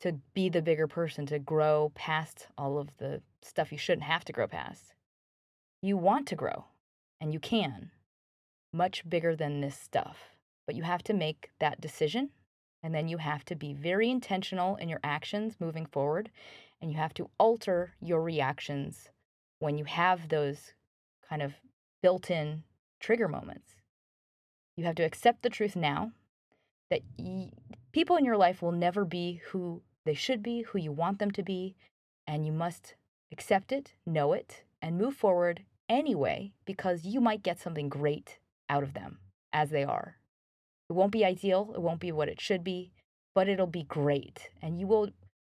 to 0.01 0.13
be 0.33 0.49
the 0.49 0.61
bigger 0.61 0.87
person, 0.87 1.25
to 1.25 1.39
grow 1.39 1.91
past 1.95 2.47
all 2.57 2.77
of 2.77 2.89
the 2.97 3.21
stuff 3.41 3.71
you 3.71 3.77
shouldn't 3.77 4.03
have 4.03 4.23
to 4.25 4.33
grow 4.33 4.47
past. 4.47 4.93
You 5.81 5.97
want 5.97 6.27
to 6.27 6.35
grow, 6.35 6.65
and 7.19 7.33
you 7.33 7.39
can, 7.39 7.91
much 8.73 9.07
bigger 9.09 9.35
than 9.35 9.61
this 9.61 9.77
stuff. 9.77 10.35
But 10.65 10.75
you 10.75 10.83
have 10.83 11.03
to 11.03 11.13
make 11.13 11.49
that 11.59 11.81
decision, 11.81 12.29
and 12.83 12.93
then 12.93 13.07
you 13.07 13.17
have 13.17 13.43
to 13.45 13.55
be 13.55 13.73
very 13.73 14.09
intentional 14.09 14.75
in 14.75 14.89
your 14.89 14.99
actions 15.03 15.55
moving 15.59 15.85
forward, 15.85 16.29
and 16.81 16.91
you 16.91 16.97
have 16.97 17.13
to 17.15 17.29
alter 17.39 17.93
your 18.01 18.21
reactions 18.21 19.09
when 19.59 19.77
you 19.77 19.85
have 19.85 20.29
those 20.29 20.73
kind 21.27 21.41
of 21.41 21.53
built 22.01 22.31
in 22.31 22.63
trigger 22.99 23.27
moments. 23.27 23.75
You 24.77 24.85
have 24.85 24.95
to 24.95 25.03
accept 25.03 25.41
the 25.41 25.49
truth 25.49 25.75
now 25.75 26.11
that 26.89 27.01
y- 27.17 27.51
people 27.91 28.15
in 28.15 28.25
your 28.25 28.37
life 28.37 28.61
will 28.61 28.71
never 28.71 29.05
be 29.05 29.41
who 29.47 29.81
they 30.05 30.13
should 30.13 30.41
be 30.41 30.61
who 30.61 30.79
you 30.79 30.91
want 30.91 31.19
them 31.19 31.31
to 31.31 31.43
be, 31.43 31.75
and 32.25 32.45
you 32.45 32.51
must 32.51 32.95
accept 33.31 33.71
it, 33.71 33.93
know 34.05 34.33
it, 34.33 34.63
and 34.81 34.97
move 34.97 35.15
forward 35.15 35.63
anyway 35.87 36.51
because 36.65 37.05
you 37.05 37.19
might 37.19 37.43
get 37.43 37.59
something 37.59 37.89
great 37.89 38.38
out 38.69 38.83
of 38.83 38.93
them 38.93 39.19
as 39.51 39.69
they 39.69 39.83
are. 39.83 40.17
It 40.89 40.93
won't 40.93 41.11
be 41.11 41.25
ideal, 41.25 41.71
it 41.75 41.81
won't 41.81 41.99
be 41.99 42.11
what 42.11 42.29
it 42.29 42.41
should 42.41 42.63
be, 42.63 42.91
but 43.35 43.47
it'll 43.47 43.67
be 43.67 43.83
great. 43.83 44.49
And 44.61 44.79
you 44.79 44.87
will 44.87 45.09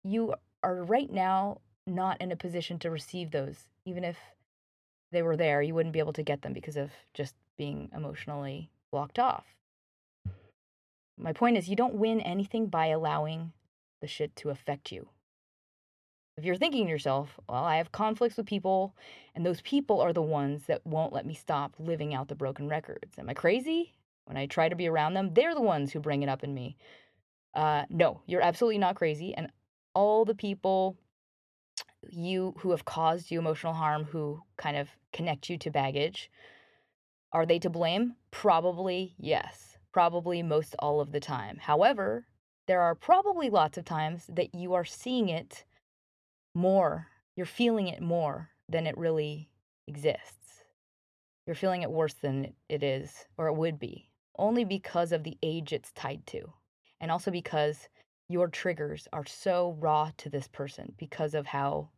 you 0.02 0.34
are 0.62 0.82
right 0.82 1.10
now 1.10 1.60
not 1.86 2.20
in 2.20 2.32
a 2.32 2.36
position 2.36 2.78
to 2.78 2.90
receive 2.90 3.30
those 3.30 3.68
even 3.84 4.04
if 4.04 4.16
they 5.12 5.22
were 5.22 5.36
there, 5.36 5.60
you 5.62 5.74
wouldn't 5.74 5.92
be 5.92 5.98
able 5.98 6.12
to 6.12 6.22
get 6.22 6.42
them 6.42 6.52
because 6.52 6.76
of 6.76 6.90
just 7.14 7.34
being 7.56 7.90
emotionally 7.94 8.70
blocked 8.92 9.18
off. 9.18 9.44
My 11.18 11.32
point 11.32 11.56
is, 11.56 11.68
you 11.68 11.76
don't 11.76 11.94
win 11.94 12.20
anything 12.20 12.66
by 12.66 12.86
allowing 12.86 13.52
the 14.00 14.06
shit 14.06 14.34
to 14.36 14.50
affect 14.50 14.90
you. 14.92 15.08
If 16.40 16.46
you're 16.46 16.56
thinking 16.56 16.86
to 16.86 16.90
yourself, 16.90 17.38
well, 17.50 17.64
I 17.64 17.76
have 17.76 17.92
conflicts 17.92 18.38
with 18.38 18.46
people, 18.46 18.96
and 19.34 19.44
those 19.44 19.60
people 19.60 20.00
are 20.00 20.14
the 20.14 20.22
ones 20.22 20.64
that 20.68 20.80
won't 20.86 21.12
let 21.12 21.26
me 21.26 21.34
stop 21.34 21.74
living 21.78 22.14
out 22.14 22.28
the 22.28 22.34
broken 22.34 22.66
records. 22.66 23.18
Am 23.18 23.28
I 23.28 23.34
crazy? 23.34 23.92
When 24.24 24.38
I 24.38 24.46
try 24.46 24.70
to 24.70 24.74
be 24.74 24.88
around 24.88 25.12
them, 25.12 25.34
they're 25.34 25.54
the 25.54 25.60
ones 25.60 25.92
who 25.92 26.00
bring 26.00 26.22
it 26.22 26.30
up 26.30 26.42
in 26.42 26.54
me. 26.54 26.78
Uh, 27.54 27.84
no, 27.90 28.22
you're 28.24 28.40
absolutely 28.40 28.78
not 28.78 28.94
crazy. 28.94 29.34
And 29.34 29.52
all 29.92 30.24
the 30.24 30.34
people 30.34 30.96
you 32.08 32.54
who 32.60 32.70
have 32.70 32.86
caused 32.86 33.30
you 33.30 33.38
emotional 33.38 33.74
harm, 33.74 34.04
who 34.04 34.40
kind 34.56 34.78
of 34.78 34.88
connect 35.12 35.50
you 35.50 35.58
to 35.58 35.70
baggage, 35.70 36.30
are 37.34 37.44
they 37.44 37.58
to 37.58 37.68
blame? 37.68 38.14
Probably 38.30 39.14
yes. 39.18 39.76
Probably 39.92 40.42
most 40.42 40.74
all 40.78 41.02
of 41.02 41.12
the 41.12 41.20
time. 41.20 41.58
However, 41.60 42.24
there 42.66 42.80
are 42.80 42.94
probably 42.94 43.50
lots 43.50 43.76
of 43.76 43.84
times 43.84 44.24
that 44.30 44.54
you 44.54 44.72
are 44.72 44.86
seeing 44.86 45.28
it 45.28 45.64
more, 46.54 47.06
you're 47.36 47.46
feeling 47.46 47.88
it 47.88 48.02
more 48.02 48.50
than 48.68 48.86
it 48.86 48.96
really 48.98 49.48
exists. 49.86 50.62
You're 51.46 51.56
feeling 51.56 51.82
it 51.82 51.90
worse 51.90 52.14
than 52.14 52.54
it 52.68 52.82
is 52.82 53.26
or 53.36 53.48
it 53.48 53.56
would 53.56 53.78
be, 53.78 54.08
only 54.38 54.64
because 54.64 55.12
of 55.12 55.24
the 55.24 55.36
age 55.42 55.72
it's 55.72 55.92
tied 55.92 56.26
to, 56.28 56.52
and 57.00 57.10
also 57.10 57.30
because 57.30 57.88
your 58.28 58.48
triggers 58.48 59.08
are 59.12 59.26
so 59.26 59.76
raw 59.80 60.10
to 60.18 60.30
this 60.30 60.46
person 60.48 60.94
because 60.96 61.34
of 61.34 61.46
how 61.46 61.88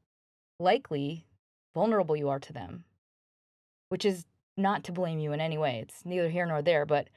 likely 0.58 1.26
vulnerable 1.74 2.16
you 2.16 2.28
are 2.28 2.40
to 2.40 2.52
them, 2.52 2.84
which 3.90 4.04
is 4.04 4.24
not 4.56 4.84
to 4.84 4.92
blame 4.92 5.18
you 5.18 5.32
in 5.32 5.40
any 5.40 5.58
way. 5.58 5.80
It's 5.82 6.04
neither 6.04 6.28
here 6.28 6.46
nor 6.46 6.62
there. 6.62 6.86
But 6.86 7.08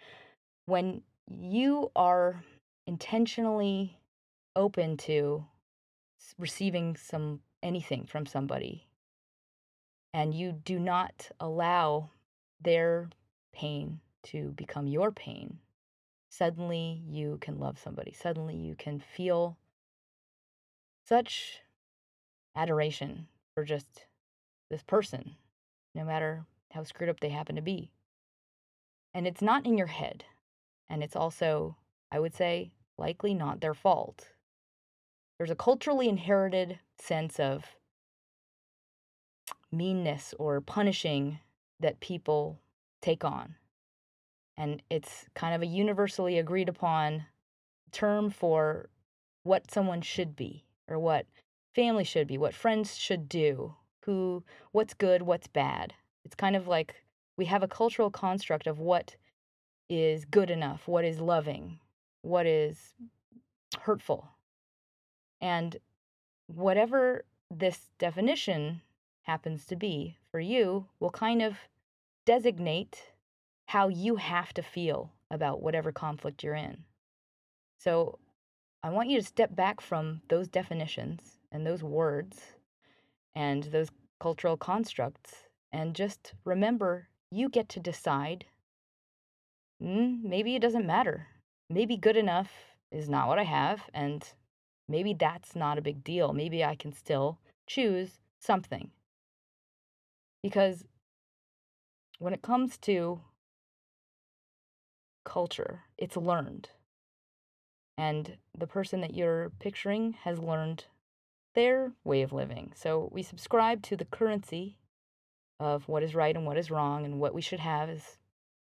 when 0.65 1.01
you 1.29 1.91
are 1.95 2.43
intentionally 2.87 3.97
open 4.55 4.97
to 4.97 5.45
receiving 6.37 6.95
some 6.95 7.41
anything 7.61 8.05
from 8.05 8.25
somebody. 8.25 8.87
And 10.13 10.33
you 10.33 10.51
do 10.51 10.79
not 10.79 11.29
allow 11.39 12.09
their 12.61 13.09
pain 13.53 13.99
to 14.23 14.51
become 14.51 14.87
your 14.87 15.11
pain. 15.11 15.59
Suddenly 16.29 17.03
you 17.07 17.37
can 17.41 17.59
love 17.59 17.79
somebody. 17.79 18.13
Suddenly 18.13 18.55
you 18.55 18.75
can 18.75 18.99
feel 18.99 19.57
such 21.07 21.61
adoration 22.55 23.27
for 23.53 23.63
just 23.63 24.05
this 24.69 24.83
person 24.83 25.35
no 25.93 26.03
matter 26.03 26.45
how 26.71 26.83
screwed 26.83 27.09
up 27.09 27.21
they 27.21 27.29
happen 27.29 27.55
to 27.55 27.61
be. 27.61 27.89
And 29.13 29.25
it's 29.25 29.41
not 29.41 29.65
in 29.65 29.77
your 29.77 29.87
head. 29.87 30.25
And 30.89 31.01
it's 31.03 31.15
also 31.15 31.77
i 32.11 32.19
would 32.19 32.35
say 32.35 32.71
likely 32.97 33.33
not 33.33 33.59
their 33.59 33.73
fault 33.73 34.29
there's 35.37 35.51
a 35.51 35.55
culturally 35.55 36.07
inherited 36.07 36.79
sense 36.97 37.39
of 37.39 37.65
meanness 39.71 40.33
or 40.39 40.61
punishing 40.61 41.39
that 41.79 41.99
people 41.99 42.59
take 43.01 43.23
on. 43.25 43.55
And 44.57 44.81
it's 44.89 45.25
kind 45.33 45.53
of 45.53 45.61
a 45.61 45.65
universally 45.65 46.39
agreed 46.39 46.69
upon 46.69 47.25
term 47.91 48.29
for 48.29 48.89
what 49.43 49.69
someone 49.69 50.01
should 50.01 50.35
be 50.35 50.63
or 50.87 50.97
what 50.97 51.25
family 51.73 52.03
should 52.03 52.27
be, 52.27 52.37
what 52.37 52.53
friends 52.53 52.95
should 52.97 53.27
do, 53.27 53.75
who 54.05 54.43
what's 54.71 54.93
good, 54.93 55.21
what's 55.21 55.47
bad. 55.47 55.93
It's 56.23 56.35
kind 56.35 56.55
of 56.55 56.67
like 56.67 56.95
we 57.37 57.45
have 57.45 57.63
a 57.63 57.67
cultural 57.67 58.09
construct 58.09 58.65
of 58.65 58.79
what 58.79 59.15
is 59.89 60.25
good 60.25 60.49
enough, 60.49 60.87
what 60.87 61.03
is 61.03 61.19
loving, 61.19 61.79
what 62.21 62.45
is 62.45 62.93
hurtful. 63.81 64.34
And 65.41 65.77
whatever 66.47 67.25
this 67.51 67.89
definition 67.97 68.81
happens 69.23 69.65
to 69.65 69.75
be 69.75 70.17
for 70.31 70.39
you 70.39 70.87
will 70.99 71.09
kind 71.09 71.41
of 71.41 71.57
designate 72.25 73.13
how 73.67 73.87
you 73.87 74.15
have 74.15 74.53
to 74.53 74.61
feel 74.61 75.11
about 75.31 75.61
whatever 75.61 75.91
conflict 75.91 76.43
you're 76.43 76.55
in. 76.55 76.83
So 77.79 78.19
I 78.83 78.89
want 78.89 79.09
you 79.09 79.19
to 79.19 79.25
step 79.25 79.55
back 79.55 79.81
from 79.81 80.21
those 80.29 80.47
definitions 80.47 81.39
and 81.51 81.65
those 81.65 81.83
words 81.83 82.41
and 83.33 83.63
those 83.63 83.89
cultural 84.19 84.57
constructs 84.57 85.45
and 85.71 85.95
just 85.95 86.33
remember 86.45 87.09
you 87.31 87.49
get 87.49 87.67
to 87.69 87.79
decide. 87.79 88.45
Mm, 89.81 90.23
maybe 90.23 90.55
it 90.55 90.61
doesn't 90.61 90.85
matter. 90.85 91.27
Maybe 91.69 91.97
good 91.97 92.15
enough 92.15 92.49
is 92.91 93.09
not 93.09 93.27
what 93.27 93.39
I 93.39 93.43
have, 93.43 93.81
and 93.93 94.23
maybe 94.87 95.13
that's 95.13 95.55
not 95.55 95.77
a 95.77 95.81
big 95.81 96.03
deal. 96.03 96.33
Maybe 96.33 96.63
I 96.63 96.75
can 96.75 96.93
still 96.93 97.39
choose 97.67 98.19
something. 98.39 98.91
Because 100.43 100.85
when 102.19 102.33
it 102.33 102.41
comes 102.41 102.77
to 102.79 103.21
culture, 105.23 105.81
it's 105.97 106.15
learned. 106.15 106.69
And 107.97 108.37
the 108.57 108.67
person 108.67 109.01
that 109.01 109.15
you're 109.15 109.51
picturing 109.59 110.13
has 110.23 110.39
learned 110.39 110.85
their 111.55 111.93
way 112.03 112.21
of 112.21 112.33
living. 112.33 112.73
So 112.75 113.09
we 113.11 113.23
subscribe 113.23 113.81
to 113.83 113.95
the 113.95 114.05
currency 114.05 114.77
of 115.59 115.87
what 115.87 116.03
is 116.03 116.13
right 116.13 116.35
and 116.35 116.45
what 116.45 116.57
is 116.57 116.69
wrong 116.69 117.05
and 117.05 117.19
what 117.19 117.33
we 117.33 117.41
should 117.41 117.61
have 117.61 117.89
as 117.89 118.17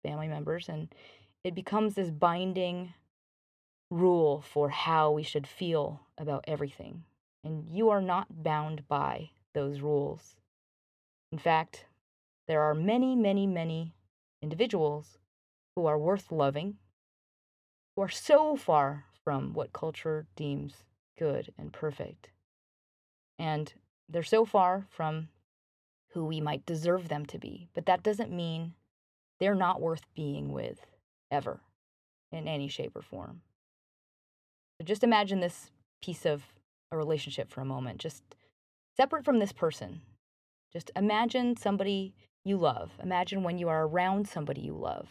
family 0.05 0.29
members. 0.29 0.69
And 0.69 0.95
it 1.43 1.55
becomes 1.55 1.95
this 1.95 2.11
binding 2.11 2.93
rule 3.91 4.41
for 4.41 4.69
how 4.71 5.11
we 5.11 5.23
should 5.23 5.47
feel 5.47 6.01
about 6.19 6.45
everything. 6.47 7.05
And 7.45 7.69
you 7.71 7.91
are 7.91 8.03
not 8.03 8.43
bound 8.43 8.89
by 8.89 9.31
those 9.55 9.81
rules. 9.81 10.37
In 11.31 11.39
fact, 11.39 11.87
there 12.49 12.63
are 12.63 12.75
many, 12.75 13.15
many, 13.15 13.47
many 13.47 13.95
individuals 14.43 15.19
who 15.75 15.87
are 15.87 15.99
worth 15.99 16.33
loving, 16.33 16.77
who 17.95 18.03
are 18.03 18.09
so 18.09 18.57
far 18.57 19.05
from 19.25 19.53
what 19.53 19.73
culture 19.73 20.27
deems 20.37 20.85
good 21.19 21.53
and 21.59 21.73
perfect. 21.73 22.31
And 23.39 23.73
they're 24.09 24.23
so 24.23 24.45
far 24.45 24.87
from 24.91 25.29
who 26.13 26.25
we 26.25 26.41
might 26.41 26.65
deserve 26.65 27.09
them 27.09 27.27
to 27.27 27.39
be. 27.39 27.69
But 27.75 27.87
that 27.87 28.03
doesn't 28.03 28.31
mean 28.31 28.75
they're 29.39 29.55
not 29.55 29.81
worth 29.81 30.03
being 30.15 30.53
with 30.53 30.87
ever 31.31 31.61
in 32.33 32.49
any 32.49 32.69
shape 32.69 32.97
or 32.97 33.03
form. 33.03 33.43
So 34.79 34.85
just 34.85 35.05
imagine 35.05 35.41
this 35.41 35.71
piece 36.03 36.27
of 36.27 36.43
a 36.91 36.97
relationship 36.97 37.51
for 37.51 37.61
a 37.61 37.67
moment, 37.67 37.99
just 37.99 38.23
separate 38.97 39.25
from 39.25 39.39
this 39.39 39.53
person. 39.53 40.03
Just 40.73 40.91
imagine 40.95 41.57
somebody 41.57 42.15
you 42.45 42.57
love. 42.57 42.93
Imagine 43.03 43.43
when 43.43 43.59
you 43.59 43.69
are 43.69 43.87
around 43.87 44.29
somebody 44.29 44.61
you 44.61 44.75
love 44.75 45.09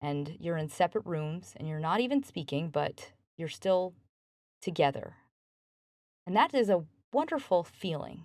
and 0.00 0.36
you're 0.38 0.56
in 0.56 0.68
separate 0.68 1.06
rooms 1.06 1.54
and 1.56 1.68
you're 1.68 1.80
not 1.80 2.00
even 2.00 2.22
speaking, 2.22 2.68
but 2.68 3.12
you're 3.36 3.48
still 3.48 3.94
together. 4.60 5.14
And 6.26 6.36
that 6.36 6.54
is 6.54 6.68
a 6.68 6.84
wonderful 7.12 7.64
feeling, 7.64 8.24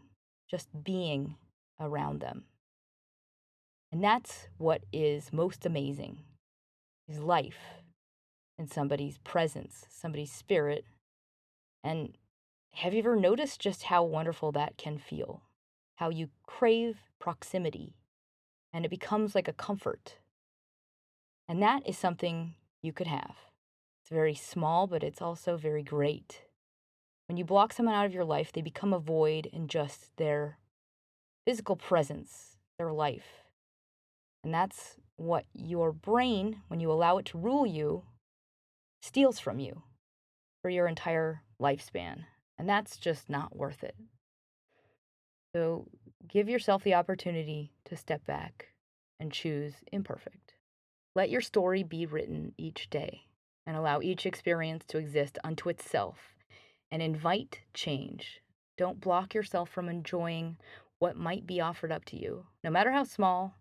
just 0.50 0.68
being 0.84 1.36
around 1.80 2.20
them. 2.20 2.44
And 3.92 4.04
that's 4.04 4.48
what 4.58 4.84
is 4.92 5.32
most 5.32 5.66
amazing 5.66 6.20
is 7.08 7.20
life 7.20 7.58
in 8.58 8.68
somebody's 8.68 9.18
presence, 9.20 9.86
somebody's 9.90 10.32
spirit. 10.32 10.86
And 11.84 12.18
have 12.74 12.94
you 12.94 13.00
ever 13.00 13.16
noticed 13.16 13.60
just 13.60 13.84
how 13.84 14.04
wonderful 14.04 14.52
that 14.54 14.78
can 14.78 14.98
feel? 14.98 15.42
How 15.96 16.10
you 16.10 16.30
crave 16.46 16.98
proximity 17.20 17.96
and 18.74 18.86
it 18.86 18.90
becomes 18.90 19.34
like 19.34 19.48
a 19.48 19.54
comfort. 19.54 20.18
And 21.48 21.62
that 21.64 21.88
is 21.88 21.98
something 21.98 22.56
you 22.82 22.94
could 22.94 23.08
have. 23.08 23.36
It's 24.02 24.10
very 24.12 24.36
small, 24.36 24.88
but 24.88 25.04
it's 25.04 25.22
also 25.22 25.58
very 25.58 25.84
great. 25.84 26.42
When 27.28 27.38
you 27.38 27.46
block 27.46 27.74
someone 27.74 27.96
out 27.96 28.06
of 28.06 28.14
your 28.14 28.26
life, 28.26 28.52
they 28.52 28.62
become 28.62 28.94
a 28.94 29.00
void 29.00 29.48
in 29.48 29.68
just 29.68 30.16
their 30.18 30.60
physical 31.46 31.76
presence, 31.76 32.58
their 32.78 32.92
life. 32.92 33.44
And 34.44 34.54
that's 34.54 34.96
what 35.16 35.46
your 35.54 35.92
brain, 35.92 36.62
when 36.68 36.80
you 36.80 36.92
allow 36.92 37.18
it 37.18 37.26
to 37.28 37.38
rule 37.38 37.66
you, 37.66 38.04
steals 39.02 39.40
from 39.40 39.60
you 39.60 39.84
for 40.62 40.70
your 40.70 40.88
entire 40.88 41.42
lifespan. 41.62 42.26
And 42.58 42.68
that's 42.68 42.98
just 42.98 43.30
not 43.30 43.56
worth 43.56 43.84
it. 43.84 43.96
So 45.56 45.88
give 46.28 46.50
yourself 46.50 46.84
the 46.84 46.96
opportunity 46.96 47.74
to 47.86 47.96
step 47.96 48.26
back 48.26 48.68
and 49.20 49.32
choose 49.32 49.74
imperfect. 49.92 50.54
Let 51.16 51.30
your 51.30 51.42
story 51.42 51.84
be 51.84 52.06
written 52.06 52.54
each 52.58 52.90
day 52.90 53.22
and 53.66 53.76
allow 53.76 54.02
each 54.02 54.26
experience 54.26 54.86
to 54.88 54.98
exist 54.98 55.38
unto 55.44 55.70
itself 55.70 56.36
and 56.92 57.02
invite 57.02 57.62
change. 57.74 58.42
Don't 58.78 59.02
block 59.02 59.34
yourself 59.34 59.70
from 59.70 59.90
enjoying 59.90 60.58
what 61.00 61.18
might 61.18 61.46
be 61.46 61.62
offered 61.62 61.92
up 61.92 62.06
to 62.06 62.18
you, 62.18 62.46
no 62.64 62.70
matter 62.70 62.92
how 62.92 63.04
small 63.04 63.56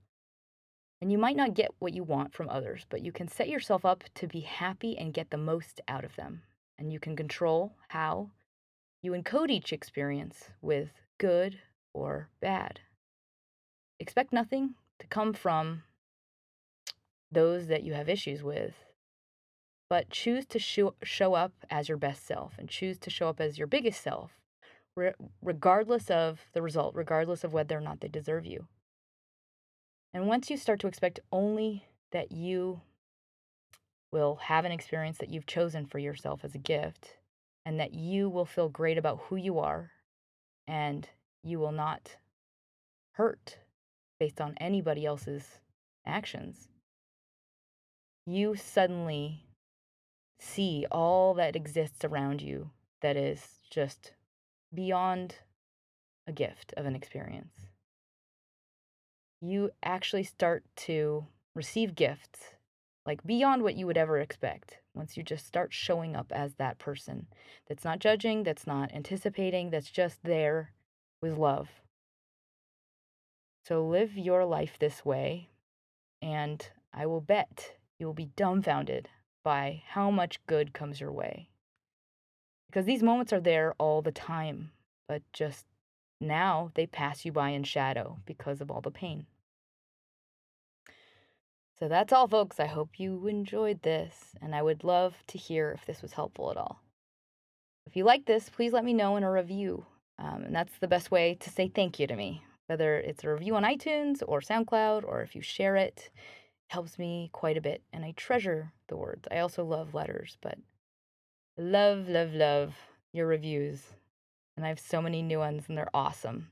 and 1.01 1.13
you 1.13 1.19
might 1.19 1.37
not 1.37 1.55
get 1.55 1.75
what 1.79 1.95
you 1.95 2.03
want 2.03 2.33
from 2.33 2.49
others, 2.49 2.87
but 2.89 3.03
you 3.03 3.13
can 3.13 3.29
set 3.29 3.49
yourself 3.49 3.85
up 3.85 4.05
to 4.15 4.27
be 4.27 4.41
happy 4.41 4.97
and 4.97 5.13
get 5.13 5.31
the 5.31 5.37
most 5.37 5.81
out 5.89 6.05
of 6.05 6.17
them. 6.17 6.43
And 6.79 6.93
you 6.93 6.99
can 6.99 7.17
control 7.17 7.73
how 7.89 8.31
you 9.03 9.13
encode 9.13 9.51
each 9.51 9.73
experience 9.73 10.51
with 10.61 10.89
good 11.19 11.59
or 11.93 12.29
bad. 12.41 12.81
Expect 14.01 14.33
nothing 14.33 14.75
to 14.99 15.07
come 15.07 15.33
from 15.33 15.83
those 17.31 17.67
that 17.67 17.83
you 17.83 17.95
have 17.95 18.09
issues 18.09 18.43
with, 18.43 18.75
but 19.89 20.11
choose 20.11 20.47
to 20.47 20.59
show, 20.59 20.95
show 21.03 21.35
up 21.35 21.53
as 21.71 21.89
your 21.89 21.99
best 21.99 22.27
self 22.27 22.55
and 22.59 22.69
choose 22.69 22.99
to 22.99 23.11
show 23.11 23.29
up 23.29 23.41
as 23.41 23.59
your 23.59 23.67
biggest 23.67 24.03
self, 24.03 24.33
re- 24.97 25.13
regardless 25.43 26.11
of 26.11 26.41
the 26.53 26.63
result, 26.63 26.95
regardless 26.95 27.45
of 27.45 27.53
whether 27.53 27.77
or 27.77 27.81
not 27.81 28.01
they 28.01 28.09
deserve 28.09 28.47
you. 28.47 28.67
And 30.17 30.27
once 30.27 30.49
you 30.49 30.57
start 30.57 30.81
to 30.81 30.87
expect 30.87 31.21
only 31.31 31.85
that 32.11 32.33
you 32.33 32.81
will 34.11 34.37
have 34.37 34.65
an 34.65 34.73
experience 34.73 35.19
that 35.19 35.29
you've 35.29 35.45
chosen 35.45 35.85
for 35.85 35.99
yourself 35.99 36.43
as 36.43 36.55
a 36.55 36.59
gift, 36.59 37.19
and 37.67 37.79
that 37.79 37.93
you 37.93 38.31
will 38.31 38.47
feel 38.47 38.71
great 38.71 38.97
about 38.97 39.25
who 39.25 39.37
you 39.37 39.59
are, 39.59 39.91
and 40.67 41.07
you 41.43 41.59
will 41.59 41.71
not 41.71 42.17
hurt 43.13 43.59
based 44.19 44.41
on 44.41 44.55
anybody 44.57 45.05
else's 45.05 45.59
actions, 46.07 46.69
you 48.25 48.57
suddenly 48.57 49.45
see 50.41 50.87
all 50.91 51.35
that 51.35 51.55
exists 51.55 52.07
around 52.07 52.41
you 52.41 52.71
that 53.03 53.19
is 53.19 53.61
just 53.69 54.15
beyond 54.73 55.35
a 56.27 56.33
gift 56.33 56.73
of 56.75 56.87
an 56.87 56.97
experience. 56.97 57.66
You 59.41 59.71
actually 59.83 60.25
start 60.25 60.65
to 60.77 61.27
receive 61.55 61.95
gifts 61.95 62.55
like 63.07 63.25
beyond 63.25 63.63
what 63.63 63.77
you 63.77 63.87
would 63.87 63.97
ever 63.97 64.19
expect 64.19 64.79
once 64.95 65.17
you 65.17 65.23
just 65.23 65.47
start 65.47 65.73
showing 65.73 66.17
up 66.17 66.33
as 66.33 66.55
that 66.55 66.79
person 66.79 67.27
that's 67.69 67.85
not 67.85 68.01
judging, 68.01 68.43
that's 68.43 68.67
not 68.67 68.93
anticipating, 68.93 69.71
that's 69.71 69.91
just 69.91 70.23
there 70.25 70.73
with 71.23 71.39
love. 71.39 71.69
So 73.65 73.87
live 73.87 74.17
your 74.17 74.45
life 74.45 74.77
this 74.79 75.05
way, 75.05 75.51
and 76.21 76.69
I 76.93 77.07
will 77.07 77.21
bet 77.21 77.77
you 77.99 78.07
will 78.07 78.15
be 78.15 78.31
dumbfounded 78.37 79.09
by 79.45 79.83
how 79.89 80.11
much 80.11 80.45
good 80.47 80.73
comes 80.73 81.01
your 81.01 81.13
way. 81.13 81.49
Because 82.69 82.87
these 82.87 83.03
moments 83.03 83.33
are 83.33 83.41
there 83.41 83.75
all 83.79 84.03
the 84.03 84.13
time, 84.13 84.73
but 85.09 85.23
just 85.33 85.67
now 86.21 86.71
they 86.75 86.87
pass 86.87 87.25
you 87.25 87.33
by 87.33 87.51
in 87.51 87.65
shadow 87.65 88.19
because 88.27 88.61
of 88.61 88.71
all 88.71 88.81
the 88.81 88.91
pain. 88.91 89.27
So 91.79 91.89
that's 91.89 92.13
all, 92.13 92.27
folks. 92.27 92.59
I 92.59 92.67
hope 92.67 92.99
you 92.99 93.27
enjoyed 93.27 93.83
this, 93.83 94.35
and 94.41 94.55
I 94.55 94.63
would 94.63 94.83
love 94.83 95.15
to 95.27 95.37
hear 95.37 95.73
if 95.73 95.85
this 95.85 96.01
was 96.01 96.15
helpful 96.15 96.51
at 96.51 96.57
all. 96.57 96.81
If 97.87 97.97
you 97.97 98.05
like 98.05 98.25
this, 98.25 98.49
please 98.49 98.73
let 98.73 98.85
me 98.85 98.95
know 98.95 99.17
in 99.17 99.23
a 99.23 99.31
review. 99.31 99.85
Um, 100.19 100.45
and 100.45 100.55
that's 100.55 100.79
the 100.79 100.89
best 100.89 101.11
way 101.11 101.37
to 101.41 101.51
say 101.51 101.69
thank 101.69 102.01
you 102.01 102.07
to 102.07 102.17
me, 102.17 102.43
whether 102.67 102.97
it's 102.97 103.25
a 103.25 103.31
review 103.31 103.55
on 103.57 103.65
iTunes 103.65 104.23
or 104.27 104.41
SoundCloud, 104.41 105.05
or 105.05 105.21
if 105.21 105.35
you 105.35 105.43
share 105.43 105.77
it, 105.77 106.11
it 106.15 106.73
helps 106.73 106.99
me 106.99 107.29
quite 107.33 107.59
a 107.59 107.61
bit. 107.61 107.83
And 107.93 108.05
I 108.05 108.15
treasure 108.17 108.73
the 108.89 108.97
words. 108.97 109.29
I 109.31 109.41
also 109.41 109.63
love 109.63 109.93
letters, 109.93 110.39
but 110.41 110.57
love, 111.59 112.09
love, 112.09 112.33
love 112.33 112.75
your 113.13 113.27
reviews. 113.27 113.83
And 114.57 114.65
I 114.65 114.69
have 114.69 114.81
so 114.81 115.03
many 115.03 115.23
new 115.23 115.39
ones, 115.39 115.65
and 115.69 115.77
they're 115.77 115.91
awesome. 115.93 116.49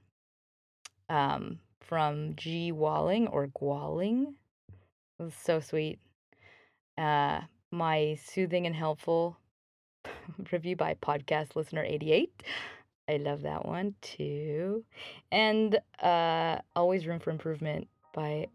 Um, 1.09 1.59
from 1.81 2.35
G. 2.37 2.73
Walling 2.73 3.29
or 3.29 3.49
Gwalling. 3.49 4.35
It 5.19 5.23
was 5.23 5.35
so 5.35 5.61
sweet. 5.61 5.99
Uh, 6.99 7.41
my 7.71 8.19
soothing 8.25 8.67
and 8.67 8.75
helpful 8.75 9.37
review 10.53 10.77
by 10.77 10.95
podcast 10.95 11.57
listener 11.57 11.83
88 11.83 12.43
I 13.09 13.17
love 13.19 13.43
that 13.43 13.67
one 13.67 13.95
too. 14.01 14.85
And 15.31 15.79
uh, 16.03 16.59
Always 16.75 17.07
Room 17.07 17.19
for 17.19 17.31
Improvement 17.31 17.89
by 18.15 18.47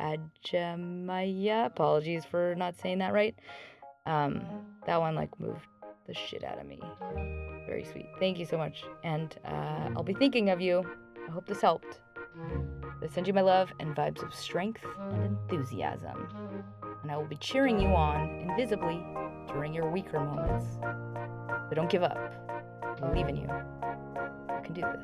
Ajamaya. 0.00 1.66
Apologies 1.66 2.24
for 2.24 2.54
not 2.56 2.78
saying 2.80 2.98
that 2.98 3.12
right. 3.12 3.34
Um, 4.06 4.42
that 4.86 5.00
one 5.00 5.14
like 5.14 5.38
moved 5.40 5.66
the 6.06 6.14
shit 6.14 6.44
out 6.44 6.58
of 6.58 6.66
me. 6.66 6.80
Very 7.66 7.84
sweet. 7.84 8.06
Thank 8.18 8.38
you 8.38 8.46
so 8.46 8.56
much. 8.56 8.84
And 9.04 9.36
uh, 9.44 9.90
I'll 9.96 10.02
be 10.02 10.14
thinking 10.14 10.50
of 10.50 10.60
you. 10.60 10.84
I 11.28 11.30
hope 11.30 11.46
this 11.46 11.60
helped. 11.60 12.00
I 13.02 13.06
send 13.06 13.26
you 13.26 13.32
my 13.32 13.40
love 13.40 13.72
and 13.80 13.94
vibes 13.94 14.22
of 14.22 14.34
strength 14.34 14.84
and 14.98 15.36
enthusiasm. 15.50 16.28
And 17.02 17.10
I 17.10 17.16
will 17.16 17.26
be 17.26 17.36
cheering 17.36 17.78
you 17.78 17.88
on 17.88 18.28
invisibly 18.48 19.04
during 19.48 19.74
your 19.74 19.90
weaker 19.90 20.20
moments. 20.20 20.66
But 21.68 21.74
don't 21.74 21.90
give 21.90 22.02
up 22.02 22.32
believe 23.02 23.28
in 23.28 23.36
you. 23.36 23.48
You 24.48 24.62
can 24.64 24.74
do 24.74 24.82
this. 24.82 25.02